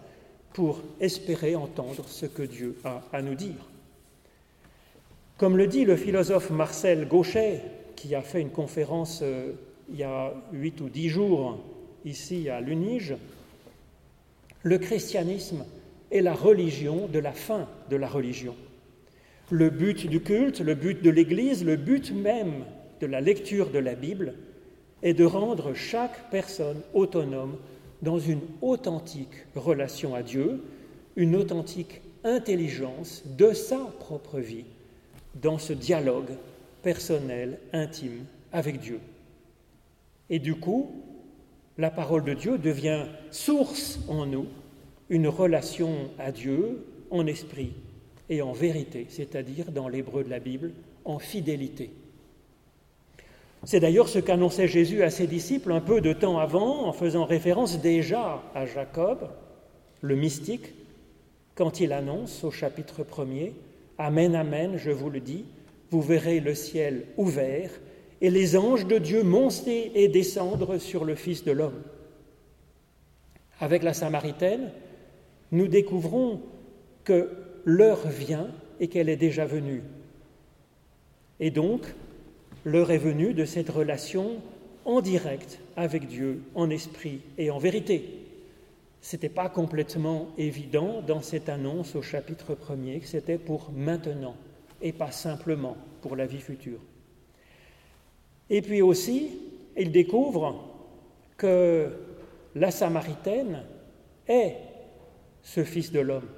pour 0.52 0.82
espérer 1.00 1.54
entendre 1.54 2.04
ce 2.08 2.26
que 2.26 2.42
Dieu 2.42 2.76
a 2.84 3.02
à 3.12 3.22
nous 3.22 3.34
dire. 3.34 3.68
Comme 5.36 5.56
le 5.56 5.66
dit 5.66 5.84
le 5.84 5.96
philosophe 5.96 6.50
Marcel 6.50 7.06
Gauchet 7.06 7.62
qui 7.94 8.14
a 8.14 8.22
fait 8.22 8.40
une 8.40 8.50
conférence 8.50 9.20
euh, 9.22 9.52
il 9.90 9.96
y 9.96 10.02
a 10.02 10.34
huit 10.52 10.80
ou 10.80 10.88
dix 10.88 11.08
jours 11.08 11.58
ici 12.04 12.48
à 12.48 12.60
Lunige, 12.60 13.14
le 14.62 14.78
christianisme 14.78 15.64
est 16.10 16.20
la 16.20 16.34
religion 16.34 17.06
de 17.06 17.18
la 17.18 17.32
fin 17.32 17.68
de 17.90 17.96
la 17.96 18.08
religion. 18.08 18.54
Le 19.50 19.70
but 19.70 20.06
du 20.06 20.20
culte, 20.20 20.60
le 20.60 20.74
but 20.74 21.02
de 21.02 21.10
l'Église, 21.10 21.64
le 21.64 21.76
but 21.76 22.12
même 22.12 22.64
de 23.00 23.06
la 23.06 23.20
lecture 23.20 23.70
de 23.70 23.78
la 23.78 23.94
Bible 23.94 24.34
est 25.02 25.14
de 25.14 25.24
rendre 25.24 25.74
chaque 25.74 26.30
personne 26.30 26.80
autonome 26.94 27.56
dans 28.02 28.18
une 28.18 28.40
authentique 28.62 29.46
relation 29.54 30.14
à 30.14 30.22
Dieu, 30.22 30.62
une 31.16 31.36
authentique 31.36 32.00
intelligence 32.24 33.22
de 33.26 33.52
sa 33.52 33.78
propre 34.00 34.38
vie, 34.38 34.64
dans 35.40 35.58
ce 35.58 35.72
dialogue 35.72 36.30
personnel, 36.82 37.58
intime 37.72 38.24
avec 38.52 38.80
Dieu. 38.80 39.00
Et 40.30 40.38
du 40.38 40.54
coup, 40.54 40.90
la 41.76 41.90
parole 41.90 42.24
de 42.24 42.34
Dieu 42.34 42.58
devient 42.58 43.06
source 43.30 44.00
en 44.08 44.26
nous, 44.26 44.46
une 45.08 45.28
relation 45.28 46.10
à 46.18 46.32
Dieu 46.32 46.84
en 47.10 47.26
esprit 47.26 47.72
et 48.28 48.42
en 48.42 48.52
vérité, 48.52 49.06
c'est-à-dire 49.08 49.72
dans 49.72 49.88
l'hébreu 49.88 50.24
de 50.24 50.30
la 50.30 50.40
Bible, 50.40 50.72
en 51.04 51.18
fidélité. 51.18 51.90
C'est 53.64 53.80
d'ailleurs 53.80 54.08
ce 54.08 54.18
qu'annonçait 54.18 54.68
Jésus 54.68 55.02
à 55.02 55.10
ses 55.10 55.26
disciples 55.26 55.72
un 55.72 55.80
peu 55.80 56.00
de 56.00 56.12
temps 56.12 56.38
avant, 56.38 56.86
en 56.86 56.92
faisant 56.92 57.24
référence 57.24 57.80
déjà 57.80 58.42
à 58.54 58.66
Jacob, 58.66 59.28
le 60.00 60.14
mystique, 60.14 60.74
quand 61.54 61.80
il 61.80 61.92
annonce 61.92 62.44
au 62.44 62.50
chapitre 62.50 63.02
1er 63.02 63.52
Amen, 63.98 64.36
Amen, 64.36 64.76
je 64.76 64.92
vous 64.92 65.10
le 65.10 65.18
dis, 65.18 65.44
vous 65.90 66.00
verrez 66.00 66.38
le 66.38 66.54
ciel 66.54 67.06
ouvert 67.16 67.70
et 68.20 68.30
les 68.30 68.56
anges 68.56 68.86
de 68.86 68.98
Dieu 68.98 69.24
monter 69.24 70.02
et 70.02 70.06
descendre 70.06 70.78
sur 70.78 71.04
le 71.04 71.16
Fils 71.16 71.44
de 71.44 71.50
l'homme. 71.50 71.82
Avec 73.58 73.82
la 73.82 73.92
Samaritaine, 73.92 74.70
nous 75.50 75.66
découvrons 75.66 76.40
que 77.02 77.30
l'heure 77.64 78.06
vient 78.06 78.48
et 78.78 78.86
qu'elle 78.86 79.08
est 79.08 79.16
déjà 79.16 79.44
venue. 79.44 79.82
Et 81.40 81.50
donc, 81.50 81.82
l'heure 82.68 82.90
est 82.90 82.98
venue 82.98 83.34
de 83.34 83.44
cette 83.44 83.70
relation 83.70 84.36
en 84.84 85.00
direct 85.00 85.58
avec 85.76 86.06
Dieu, 86.06 86.42
en 86.54 86.70
esprit 86.70 87.20
et 87.36 87.50
en 87.50 87.58
vérité. 87.58 88.04
Ce 89.00 89.16
n'était 89.16 89.28
pas 89.28 89.48
complètement 89.48 90.28
évident 90.38 91.02
dans 91.06 91.22
cette 91.22 91.48
annonce 91.48 91.96
au 91.96 92.02
chapitre 92.02 92.54
1er 92.54 93.00
que 93.00 93.06
c'était 93.06 93.38
pour 93.38 93.70
maintenant 93.74 94.36
et 94.82 94.92
pas 94.92 95.10
simplement 95.10 95.76
pour 96.02 96.16
la 96.16 96.26
vie 96.26 96.40
future. 96.40 96.80
Et 98.50 98.62
puis 98.62 98.82
aussi, 98.82 99.30
il 99.76 99.92
découvre 99.92 100.64
que 101.36 101.90
la 102.54 102.70
Samaritaine 102.70 103.62
est 104.26 104.56
ce 105.42 105.64
Fils 105.64 105.92
de 105.92 106.00
l'homme. 106.00 106.28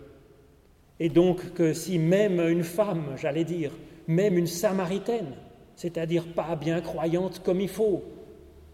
Et 0.99 1.09
donc 1.09 1.55
que 1.55 1.73
si 1.73 1.99
même 1.99 2.41
une 2.41 2.65
femme, 2.65 3.17
j'allais 3.17 3.45
dire, 3.45 3.73
même 4.07 4.37
une 4.37 4.47
Samaritaine, 4.47 5.35
c'est-à-dire 5.81 6.27
pas 6.35 6.57
bien 6.57 6.83
croyante 6.83 7.43
comme 7.43 7.59
il 7.59 7.69
faut, 7.71 8.05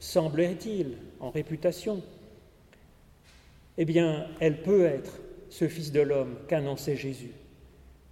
semblerait-il, 0.01 0.97
en 1.21 1.31
réputation, 1.31 2.03
eh 3.79 3.85
bien, 3.85 4.27
elle 4.40 4.61
peut 4.61 4.87
être 4.87 5.21
ce 5.49 5.69
Fils 5.69 5.92
de 5.92 6.01
l'homme 6.01 6.35
qu'annonçait 6.49 6.97
Jésus, 6.97 7.31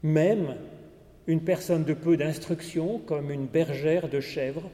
même 0.05 0.55
une 1.27 1.41
personne 1.41 1.83
de 1.83 1.93
peu 1.93 2.17
d'instruction, 2.17 3.01
comme 3.01 3.33
une 3.33 3.47
bergère 3.47 4.09
de 4.09 4.21
chèvres, 4.21 4.71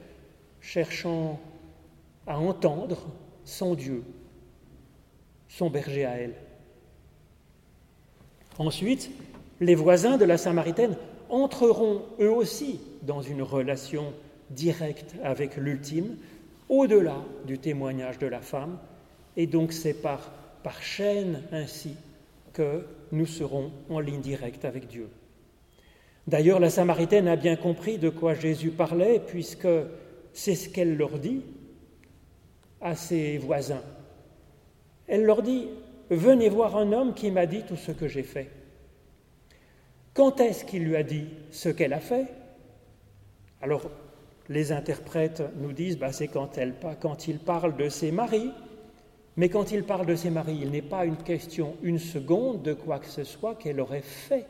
cherchant 0.61 1.41
à 2.27 2.39
entendre 2.39 3.07
son 3.47 3.75
Dieu, 3.75 4.03
son 5.49 5.71
berger 5.71 6.05
à 6.05 6.19
elle. 6.19 6.35
Ensuite, 8.59 9.11
les 9.61 9.75
voisins 9.75 10.19
de 10.19 10.27
la 10.27 10.37
Samaritaine 10.37 10.99
entreront 11.31 12.03
eux 12.21 12.31
aussi 12.31 12.81
dans 13.03 13.23
une 13.23 13.43
relation 13.43 14.13
directe 14.51 15.15
avec 15.23 15.57
l'ultime, 15.57 16.17
au-delà 16.69 17.17
du 17.47 17.59
témoignage 17.59 18.19
de 18.19 18.27
la 18.27 18.41
femme, 18.41 18.79
et 19.37 19.47
donc 19.47 19.73
c'est 19.73 19.95
par, 19.95 20.33
par 20.63 20.83
chaîne 20.83 21.43
ainsi 21.53 21.95
que 22.53 22.85
nous 23.13 23.27
serons 23.27 23.71
en 23.89 24.01
ligne 24.01 24.21
directe 24.21 24.65
avec 24.65 24.87
Dieu. 24.87 25.09
D'ailleurs, 26.27 26.61
la 26.61 26.71
Samaritaine 26.71 27.29
a 27.29 27.37
bien 27.37 27.57
compris 27.57 27.99
de 27.99 28.09
quoi 28.09 28.35
Jésus 28.35 28.71
parlait, 28.71 29.21
puisque 29.25 29.69
c'est 30.33 30.55
ce 30.55 30.69
qu'elle 30.69 30.97
leur 30.97 31.19
dit 31.19 31.43
à 32.81 32.95
ses 32.95 33.39
voisins. 33.39 33.83
Elle 35.09 35.25
leur 35.25 35.43
dit, 35.43 35.69
venez 36.09 36.49
voir 36.49 36.77
un 36.77 36.93
homme 36.93 37.15
qui 37.15 37.31
m'a 37.31 37.47
dit 37.47 37.63
tout 37.67 37.77
ce 37.77 37.93
que 37.93 38.07
j'ai 38.07 38.23
fait. 38.23 38.49
Quand 40.15 40.41
est-ce 40.41 40.65
qu'il 40.65 40.85
lui 40.85 40.97
a 40.97 41.03
dit 41.03 41.27
ce 41.51 41.69
qu'elle 41.69 41.93
a 41.93 42.01
fait? 42.01 42.27
Alors, 43.61 43.91
les 44.49 44.73
interprètes 44.73 45.43
nous 45.57 45.73
disent, 45.73 45.99
bah, 45.99 46.13
c'est 46.13 46.29
quand, 46.29 46.59
quand 47.01 47.29
il 47.29 47.39
parle 47.39 47.77
de 47.77 47.89
ses 47.89 48.11
maris, 48.11 48.51
mais 49.37 49.49
quand 49.49 49.73
il 49.73 49.85
parle 49.85 50.07
de 50.07 50.15
ses 50.15 50.31
maris, 50.31 50.59
il 50.61 50.71
n'est 50.71 50.83
pas 50.83 51.05
une 51.05 51.17
question 51.17 51.77
une 51.83 51.99
seconde 51.99 52.63
de 52.63 52.75
quoi 52.75 52.99
que 52.99 53.07
ce 53.07 53.25
soit 53.25 53.55
qu'elle 53.55 53.81
aurait 53.81 54.03
fait. 54.03 54.47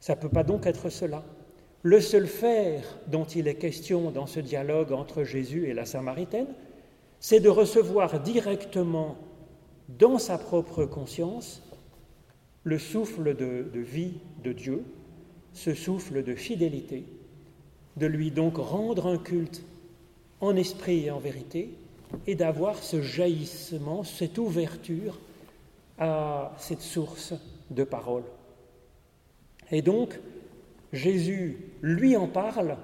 Ça 0.00 0.14
ne 0.14 0.20
peut 0.20 0.28
pas 0.28 0.44
donc 0.44 0.66
être 0.66 0.88
cela. 0.88 1.22
Le 1.82 2.00
seul 2.00 2.26
faire 2.26 2.82
dont 3.06 3.24
il 3.24 3.46
est 3.46 3.56
question 3.56 4.10
dans 4.10 4.26
ce 4.26 4.40
dialogue 4.40 4.92
entre 4.92 5.22
Jésus 5.22 5.68
et 5.68 5.74
la 5.74 5.84
Samaritaine, 5.84 6.48
c'est 7.20 7.40
de 7.40 7.48
recevoir 7.48 8.20
directement 8.20 9.16
dans 9.88 10.18
sa 10.18 10.38
propre 10.38 10.84
conscience 10.84 11.62
le 12.64 12.78
souffle 12.78 13.34
de, 13.36 13.68
vie 13.74 14.14
de 14.42 14.52
Dieu, 14.52 14.82
ce 15.54 15.74
souffle 15.74 16.22
de 16.22 16.34
fidélité, 16.34 17.04
de 17.96 18.06
lui 18.06 18.30
donc 18.30 18.56
rendre 18.56 19.06
un 19.06 19.18
culte 19.18 19.62
en 20.40 20.56
esprit 20.56 21.06
et 21.06 21.10
en 21.10 21.18
vérité, 21.18 21.70
et 22.26 22.34
d'avoir 22.34 22.82
ce 22.82 23.00
jaillissement, 23.00 24.04
cette 24.04 24.38
ouverture 24.38 25.18
à 25.98 26.52
cette 26.58 26.82
source 26.82 27.34
de 27.70 27.84
parole. 27.84 28.24
Et 29.70 29.80
donc, 29.80 30.18
Jésus 30.92 31.56
lui 31.82 32.16
en 32.16 32.28
parle 32.28 32.76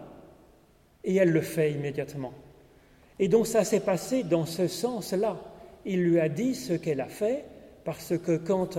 et 1.05 1.17
elle 1.17 1.31
le 1.31 1.41
fait 1.41 1.73
immédiatement. 1.73 2.33
Et 3.19 3.29
donc 3.29 3.47
ça 3.47 3.65
s'est 3.65 3.81
passé 3.81 4.23
dans 4.23 4.47
ce 4.47 4.67
sens-là. 4.67 5.39
Il 5.85 6.03
lui 6.03 6.21
a 6.21 6.29
dit 6.29 6.55
ce 6.55 6.73
qu'elle 6.73 7.01
a 7.01 7.09
fait 7.09 7.45
parce 7.85 8.17
que 8.19 8.37
quand 8.37 8.79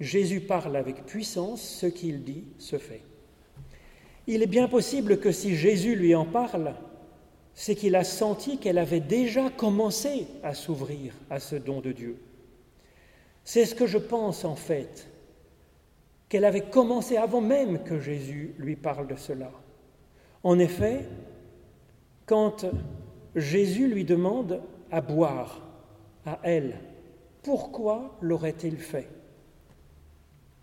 Jésus 0.00 0.40
parle 0.40 0.76
avec 0.76 1.04
puissance, 1.04 1.62
ce 1.62 1.86
qu'il 1.86 2.24
dit 2.24 2.44
se 2.58 2.78
fait. 2.78 3.02
Il 4.26 4.42
est 4.42 4.46
bien 4.46 4.66
possible 4.66 5.20
que 5.20 5.30
si 5.30 5.54
Jésus 5.56 5.94
lui 5.94 6.14
en 6.14 6.24
parle, 6.24 6.74
c'est 7.54 7.74
qu'il 7.74 7.94
a 7.94 8.04
senti 8.04 8.58
qu'elle 8.58 8.78
avait 8.78 9.00
déjà 9.00 9.50
commencé 9.50 10.26
à 10.42 10.54
s'ouvrir 10.54 11.12
à 11.28 11.38
ce 11.38 11.56
don 11.56 11.80
de 11.80 11.92
Dieu. 11.92 12.16
C'est 13.44 13.66
ce 13.66 13.74
que 13.74 13.86
je 13.86 13.98
pense 13.98 14.44
en 14.44 14.56
fait, 14.56 15.08
qu'elle 16.28 16.44
avait 16.44 16.70
commencé 16.70 17.16
avant 17.16 17.40
même 17.40 17.82
que 17.82 17.98
Jésus 17.98 18.54
lui 18.58 18.76
parle 18.76 19.06
de 19.06 19.16
cela. 19.16 19.50
En 20.42 20.58
effet, 20.58 21.06
quand 22.24 22.64
Jésus 23.34 23.88
lui 23.88 24.04
demande 24.04 24.62
à 24.90 25.00
boire 25.00 25.66
à 26.24 26.38
elle, 26.42 26.78
pourquoi 27.42 28.16
l'aurait-il 28.22 28.78
fait? 28.78 29.08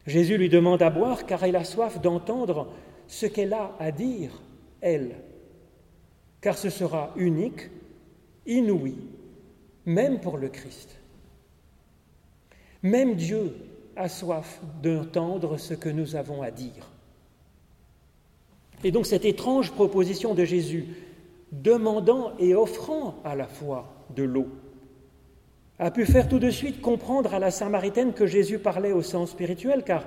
Jésus 0.07 0.37
lui 0.37 0.49
demande 0.49 0.81
à 0.81 0.89
boire 0.89 1.25
car 1.25 1.43
elle 1.43 1.57
a 1.57 1.63
soif 1.63 2.01
d'entendre 2.01 2.67
ce 3.07 3.25
qu'elle 3.25 3.53
a 3.53 3.75
à 3.79 3.91
dire, 3.91 4.41
elle 4.81 5.15
car 6.41 6.57
ce 6.57 6.69
sera 6.69 7.11
unique, 7.15 7.69
inouï, 8.45 8.95
même 9.85 10.19
pour 10.19 10.37
le 10.37 10.49
Christ. 10.49 10.97
Même 12.83 13.15
Dieu 13.15 13.53
a 13.95 14.07
soif 14.07 14.61
d'entendre 14.81 15.57
ce 15.57 15.73
que 15.73 15.89
nous 15.89 16.15
avons 16.15 16.41
à 16.41 16.51
dire. 16.51 16.89
Et 18.83 18.91
donc 18.91 19.07
cette 19.07 19.25
étrange 19.25 19.71
proposition 19.71 20.35
de 20.35 20.45
Jésus, 20.45 20.85
demandant 21.51 22.33
et 22.37 22.53
offrant 22.53 23.15
à 23.23 23.35
la 23.35 23.47
fois 23.47 24.05
de 24.15 24.23
l'eau, 24.23 24.47
a 25.79 25.91
pu 25.91 26.05
faire 26.05 26.27
tout 26.27 26.39
de 26.39 26.49
suite 26.49 26.81
comprendre 26.81 27.33
à 27.33 27.39
la 27.39 27.51
Samaritaine 27.51 28.13
que 28.13 28.25
Jésus 28.25 28.59
parlait 28.59 28.93
au 28.93 29.03
sens 29.03 29.31
spirituel, 29.31 29.83
car 29.83 30.05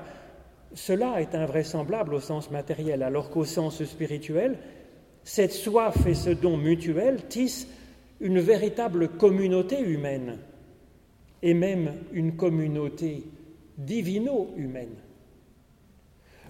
cela 0.74 1.20
est 1.20 1.34
invraisemblable 1.34 2.14
au 2.14 2.20
sens 2.20 2.50
matériel, 2.50 3.02
alors 3.02 3.30
qu'au 3.30 3.44
sens 3.44 3.82
spirituel, 3.84 4.58
cette 5.22 5.52
soif 5.52 6.06
et 6.06 6.14
ce 6.14 6.30
don 6.30 6.56
mutuel 6.56 7.26
tissent 7.28 7.68
une 8.20 8.40
véritable 8.40 9.08
communauté 9.08 9.80
humaine, 9.80 10.38
et 11.42 11.54
même 11.54 11.94
une 12.12 12.36
communauté 12.36 13.24
divino-humaine. 13.78 14.96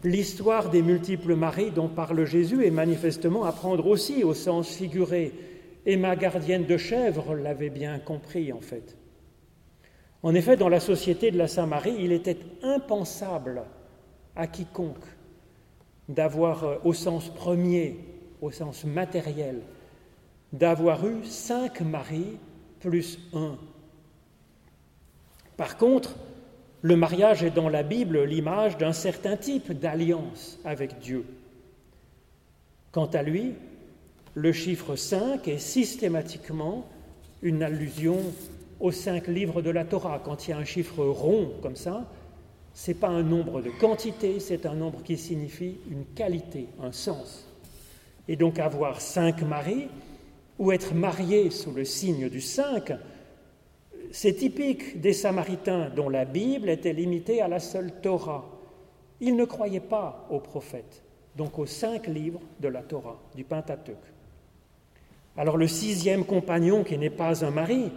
L'histoire 0.03 0.71
des 0.71 0.83
multiples 0.83 1.35
maris 1.35 1.71
dont 1.71 1.89
parle 1.89 2.25
Jésus 2.25 2.65
est 2.65 2.71
manifestement 2.71 3.45
à 3.45 3.53
prendre 3.53 3.87
aussi 3.87 4.25
au 4.25 4.33
sens 4.33 4.69
figuré, 4.69 5.33
et 5.85 5.97
ma 5.97 6.17
gardienne 6.17 6.65
de 6.65 6.79
chèvre 6.79 7.35
l'avait 7.35 7.71
bien 7.71 7.99
compris 7.99 8.53
en 8.53 8.61
fait. 8.61 8.97
En 10.23 10.35
effet, 10.35 10.57
dans 10.57 10.69
la 10.69 10.81
société 10.81 11.31
de 11.31 11.39
la 11.39 11.49
Saint-Marie, 11.49 11.97
il 11.99 12.13
était 12.13 12.39
impensable 12.63 13.63
à 14.37 14.47
quiconque 14.47 15.05
d'avoir 16.09 16.65
euh, 16.65 16.77
au 16.85 16.93
sens 16.93 17.29
premier 17.29 17.97
au 18.41 18.51
sens 18.51 18.85
matériel, 18.85 19.61
d'avoir 20.53 21.07
eu 21.07 21.25
cinq 21.25 21.81
maris 21.83 22.39
plus 22.81 23.19
un. 23.35 23.57
Par 25.57 25.77
contre, 25.77 26.17
le 26.83 26.97
mariage 26.97 27.45
est 27.45 27.51
dans 27.51 27.69
la 27.69 27.83
Bible 27.83 28.25
l'image 28.25 28.79
d'un 28.79 28.95
certain 28.95 29.37
type 29.37 29.73
d'alliance 29.73 30.59
avec 30.65 30.99
Dieu. 30.99 31.27
Quant 32.93 33.07
à 33.07 33.23
lui, 33.23 33.55
le 34.35 34.53
chiffre 34.53 34.97
5 34.97 35.47
est 35.49 35.59
systématiquement 35.59 36.87
une 37.43 37.63
allusion 37.63 38.17
aux 38.81 38.93
cinq 38.93 39.29
livres 39.29 39.63
de 39.63 39.71
la 39.71 39.85
Torah. 39.85 40.21
Quand 40.25 40.47
il 40.47 40.51
y 40.51 40.55
a 40.55 40.59
un 40.59 40.65
chiffre 40.65 41.05
rond 41.05 41.53
comme 41.63 41.77
ça, 41.77 42.11
ce 42.75 42.91
n'est 42.91 42.97
pas 42.97 43.09
un 43.09 43.23
nombre 43.23 43.61
de 43.61 43.71
quantité, 43.71 44.41
c'est 44.41 44.65
un 44.67 44.75
nombre 44.75 45.03
qui 45.03 45.17
signifie 45.17 45.79
une 45.91 46.07
qualité, 46.15 46.67
un 46.83 46.93
sens. 46.93 47.47
Et 48.27 48.37
donc 48.37 48.59
avoir 48.59 49.01
cinq 49.01 49.43
maris 49.43 49.89
ou 50.59 50.73
être 50.73 50.95
marié 50.95 51.51
sous 51.51 51.73
le 51.73 51.85
signe 51.85 52.29
du 52.29 52.41
cinq, 52.41 52.93
c'est 54.13 54.35
typique 54.35 55.01
des 55.01 55.13
Samaritains 55.13 55.91
dont 55.95 56.09
la 56.09 56.25
Bible 56.25 56.69
était 56.69 56.93
limitée 56.93 57.43
à 57.43 57.49
la 57.49 57.61
seule 57.61 57.93
Torah. 58.01 58.45
Ils 59.21 59.37
ne 59.37 59.45
croyaient 59.45 59.81
pas 59.81 60.27
aux 60.31 60.41
prophètes, 60.41 61.03
donc 61.37 61.59
aux 61.59 61.67
cinq 61.67 62.07
livres 62.07 62.41
de 62.61 62.69
la 62.69 62.83
Torah, 62.83 63.21
du 63.35 63.45
Pentateuque. 63.45 63.97
Alors 65.37 65.57
le 65.57 65.69
sixième 65.69 66.25
compagnon, 66.25 66.83
qui 66.83 66.99
n'est 66.99 67.11
pas 67.11 67.45
un 67.45 67.51
mari, 67.51 67.91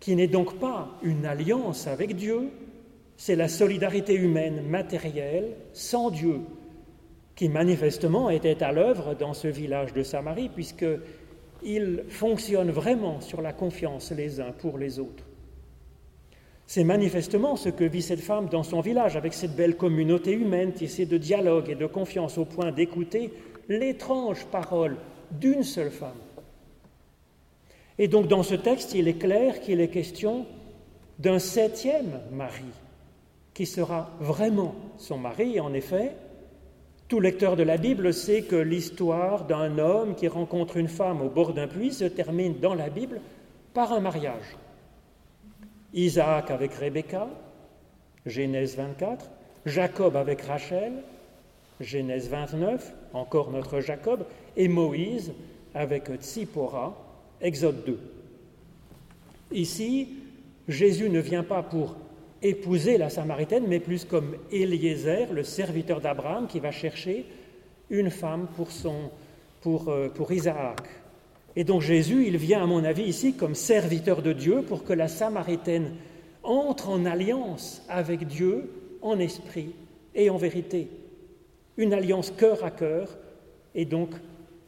qui 0.00 0.14
n'est 0.14 0.26
donc 0.26 0.58
pas 0.58 0.88
une 1.02 1.26
alliance 1.26 1.86
avec 1.86 2.16
Dieu, 2.16 2.50
c'est 3.16 3.36
la 3.36 3.48
solidarité 3.48 4.14
humaine 4.14 4.62
matérielle 4.68 5.56
sans 5.72 6.10
Dieu, 6.10 6.40
qui 7.34 7.48
manifestement 7.48 8.30
était 8.30 8.62
à 8.62 8.72
l'œuvre 8.72 9.14
dans 9.14 9.34
ce 9.34 9.48
village 9.48 9.92
de 9.92 10.02
Samarie, 10.02 10.48
puisqu'ils 10.48 12.04
fonctionnent 12.08 12.70
vraiment 12.70 13.20
sur 13.20 13.40
la 13.40 13.52
confiance 13.52 14.12
les 14.12 14.40
uns 14.40 14.52
pour 14.52 14.78
les 14.78 14.98
autres. 14.98 15.24
C'est 16.66 16.84
manifestement 16.84 17.56
ce 17.56 17.68
que 17.68 17.84
vit 17.84 18.02
cette 18.02 18.20
femme 18.20 18.48
dans 18.48 18.64
son 18.64 18.80
village, 18.80 19.16
avec 19.16 19.34
cette 19.34 19.54
belle 19.54 19.76
communauté 19.76 20.32
humaine 20.32 20.72
tissée 20.72 21.06
de 21.06 21.16
dialogue 21.16 21.70
et 21.70 21.76
de 21.76 21.86
confiance, 21.86 22.38
au 22.38 22.44
point 22.44 22.72
d'écouter 22.72 23.32
l'étrange 23.68 24.44
parole 24.46 24.96
d'une 25.30 25.62
seule 25.62 25.90
femme. 25.90 26.25
Et 27.98 28.08
donc 28.08 28.28
dans 28.28 28.42
ce 28.42 28.54
texte, 28.54 28.94
il 28.94 29.08
est 29.08 29.18
clair 29.18 29.60
qu'il 29.60 29.80
est 29.80 29.88
question 29.88 30.46
d'un 31.18 31.38
septième 31.38 32.20
mari, 32.30 32.64
qui 33.54 33.66
sera 33.66 34.10
vraiment 34.20 34.74
son 34.98 35.18
mari, 35.18 35.60
en 35.60 35.72
effet, 35.72 36.12
tout 37.08 37.20
lecteur 37.20 37.54
de 37.54 37.62
la 37.62 37.76
Bible 37.76 38.12
sait 38.12 38.42
que 38.42 38.56
l'histoire 38.56 39.44
d'un 39.44 39.78
homme 39.78 40.16
qui 40.16 40.26
rencontre 40.26 40.76
une 40.76 40.88
femme 40.88 41.22
au 41.22 41.28
bord 41.28 41.54
d'un 41.54 41.68
puits 41.68 41.92
se 41.92 42.04
termine 42.04 42.58
dans 42.58 42.74
la 42.74 42.88
Bible 42.88 43.20
par 43.72 43.92
un 43.92 44.00
mariage. 44.00 44.56
Isaac 45.94 46.50
avec 46.50 46.74
Rebecca, 46.74 47.28
Genèse 48.26 48.76
24, 48.76 49.30
Jacob 49.66 50.16
avec 50.16 50.42
Rachel, 50.42 50.94
Genèse 51.80 52.28
29, 52.28 52.92
encore 53.12 53.52
notre 53.52 53.80
Jacob, 53.80 54.24
et 54.56 54.66
Moïse 54.66 55.32
avec 55.74 56.10
Tsipora, 56.20 57.05
Exode 57.40 57.84
2. 57.84 57.98
Ici, 59.52 60.08
Jésus 60.68 61.10
ne 61.10 61.20
vient 61.20 61.44
pas 61.44 61.62
pour 61.62 61.96
épouser 62.42 62.98
la 62.98 63.10
Samaritaine, 63.10 63.64
mais 63.68 63.80
plus 63.80 64.04
comme 64.04 64.36
Eliezer, 64.50 65.32
le 65.32 65.42
serviteur 65.42 66.00
d'Abraham, 66.00 66.46
qui 66.46 66.60
va 66.60 66.70
chercher 66.70 67.26
une 67.90 68.10
femme 68.10 68.48
pour, 68.56 68.70
son, 68.70 69.10
pour, 69.60 69.88
euh, 69.88 70.08
pour 70.08 70.32
Isaac. 70.32 70.80
Et 71.54 71.64
donc 71.64 71.82
Jésus, 71.82 72.26
il 72.26 72.36
vient, 72.36 72.62
à 72.62 72.66
mon 72.66 72.84
avis, 72.84 73.04
ici 73.04 73.34
comme 73.34 73.54
serviteur 73.54 74.22
de 74.22 74.32
Dieu 74.32 74.62
pour 74.62 74.84
que 74.84 74.92
la 74.92 75.08
Samaritaine 75.08 75.92
entre 76.42 76.90
en 76.90 77.06
alliance 77.06 77.82
avec 77.88 78.26
Dieu 78.26 78.70
en 79.02 79.18
esprit 79.18 79.74
et 80.14 80.30
en 80.30 80.36
vérité. 80.36 80.88
Une 81.76 81.92
alliance 81.92 82.30
cœur 82.30 82.64
à 82.64 82.70
cœur, 82.70 83.16
et 83.74 83.84
donc 83.84 84.10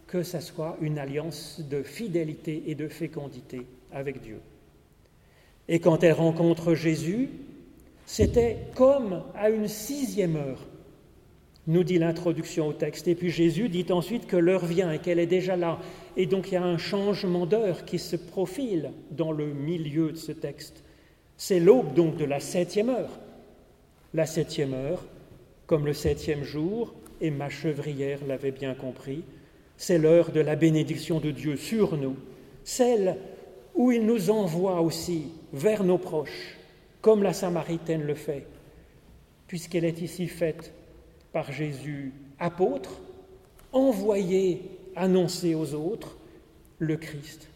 que 0.09 0.23
ce 0.23 0.41
soit 0.41 0.77
une 0.81 0.99
alliance 0.99 1.61
de 1.71 1.83
fidélité 1.83 2.65
et 2.67 2.75
de 2.75 2.89
fécondité 2.89 3.63
avec 3.93 4.21
Dieu. 4.23 4.41
Et 5.69 5.79
quand 5.79 6.03
elle 6.03 6.15
rencontre 6.15 6.75
Jésus, 6.75 7.29
c'était 8.07 8.57
comme 8.75 9.23
à 9.35 9.51
une 9.51 9.69
sixième 9.69 10.37
heure, 10.37 10.67
nous 11.67 11.85
dit 11.85 11.99
l'introduction 11.99 12.69
au 12.69 12.73
texte. 12.73 13.07
Et 13.07 13.15
puis 13.15 13.31
Jésus 13.31 13.69
dit 13.69 13.85
ensuite 13.91 14.27
que 14.27 14.37
l'heure 14.37 14.65
vient 14.65 14.91
et 14.91 14.99
qu'elle 14.99 15.19
est 15.19 15.27
déjà 15.27 15.55
là. 15.55 15.79
Et 16.17 16.25
donc 16.25 16.49
il 16.49 16.55
y 16.55 16.57
a 16.57 16.65
un 16.65 16.79
changement 16.79 17.45
d'heure 17.45 17.85
qui 17.85 17.99
se 17.99 18.17
profile 18.17 18.93
dans 19.11 19.31
le 19.31 19.53
milieu 19.53 20.13
de 20.13 20.17
ce 20.17 20.33
texte. 20.33 20.83
C'est 21.37 21.61
l'aube 21.61 21.93
donc 21.93 22.17
de 22.17 22.25
la 22.25 22.41
septième 22.41 22.89
heure. 22.89 23.21
La 24.15 24.25
septième 24.25 24.73
heure, 24.73 25.05
comme 25.67 25.85
le 25.85 25.93
septième 25.93 26.45
jour, 26.45 26.95
et 27.21 27.31
ma 27.31 27.51
chevrière 27.51 28.21
l'avait 28.27 28.53
bien 28.53 28.75
compris, 28.75 29.23
c'est 29.79 29.97
l'heure 29.97 30.33
de 30.33 30.41
la 30.41 30.57
bénédiction 30.57 31.21
de 31.21 31.31
Dieu 31.31 31.57
sur 31.57 31.97
nous, 31.97 32.17
celle 32.65 33.17
où 33.75 33.93
il 33.93 34.05
nous 34.05 34.29
envoie 34.29 34.81
aussi 34.83 35.29
vers 35.53 35.85
nos 35.85 35.99
proches, 35.99 36.59
comme 37.01 37.23
la 37.23 37.33
Samaritaine 37.33 38.03
le 38.03 38.17
fait, 38.17 38.45
puisqu'elle 39.47 39.85
est 39.85 40.03
ici 40.03 40.27
faite 40.27 40.75
par 41.33 41.53
Jésus 41.53 42.13
apôtre, 42.41 43.01
envoyé 43.73 44.63
annoncer 44.97 45.55
aux 45.55 45.75
autres 45.75 46.17
le 46.81 46.97
Christ. 46.97 47.49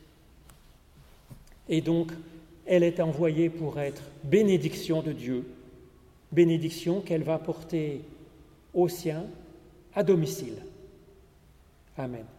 Et 1.68 1.80
donc, 1.80 2.12
elle 2.66 2.84
est 2.84 3.00
envoyée 3.00 3.50
pour 3.50 3.80
être 3.80 4.02
bénédiction 4.22 5.02
de 5.02 5.12
Dieu, 5.12 5.44
bénédiction 6.30 7.00
qu'elle 7.00 7.24
va 7.24 7.38
porter 7.38 8.02
aux 8.74 8.88
siens 8.88 9.26
à 9.94 10.04
domicile. 10.04 10.54
Amen. 11.98 12.31